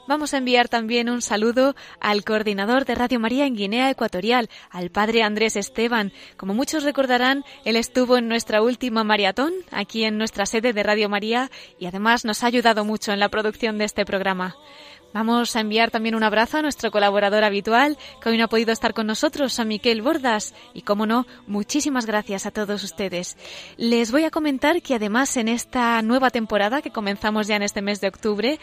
[0.06, 4.90] Vamos a enviar también un saludo al coordinador de Radio María en Guinea Ecuatorial, al
[4.90, 6.12] padre Andrés Esteban.
[6.36, 11.08] Como muchos recordarán, él estuvo en nuestra última maratón, aquí en nuestra sede de Radio
[11.08, 14.54] María, y además nos ha ayudado mucho en la producción de este programa.
[15.16, 18.70] Vamos a enviar también un abrazo a nuestro colaborador habitual, que hoy no ha podido
[18.70, 20.52] estar con nosotros, a Miquel Bordas.
[20.74, 23.38] Y como no, muchísimas gracias a todos ustedes.
[23.78, 27.80] Les voy a comentar que además en esta nueva temporada que comenzamos ya en este
[27.80, 28.60] mes de octubre,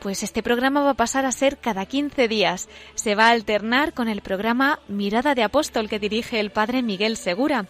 [0.00, 2.68] pues este programa va a pasar a ser cada 15 días.
[2.94, 7.16] Se va a alternar con el programa Mirada de Apóstol que dirige el padre Miguel
[7.16, 7.64] Segura.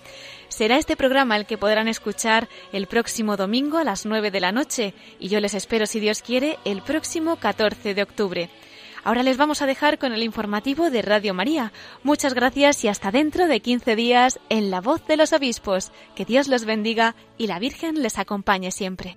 [0.55, 4.53] Será este programa el que podrán escuchar el próximo domingo a las 9 de la
[4.53, 8.51] noche y yo les espero, si Dios quiere, el próximo 14 de octubre.
[9.03, 11.73] Ahora les vamos a dejar con el informativo de Radio María.
[12.05, 15.91] Muchas gracias y hasta dentro de 15 días en La Voz de los Obispos.
[16.15, 19.17] Que Dios los bendiga y la Virgen les acompañe siempre.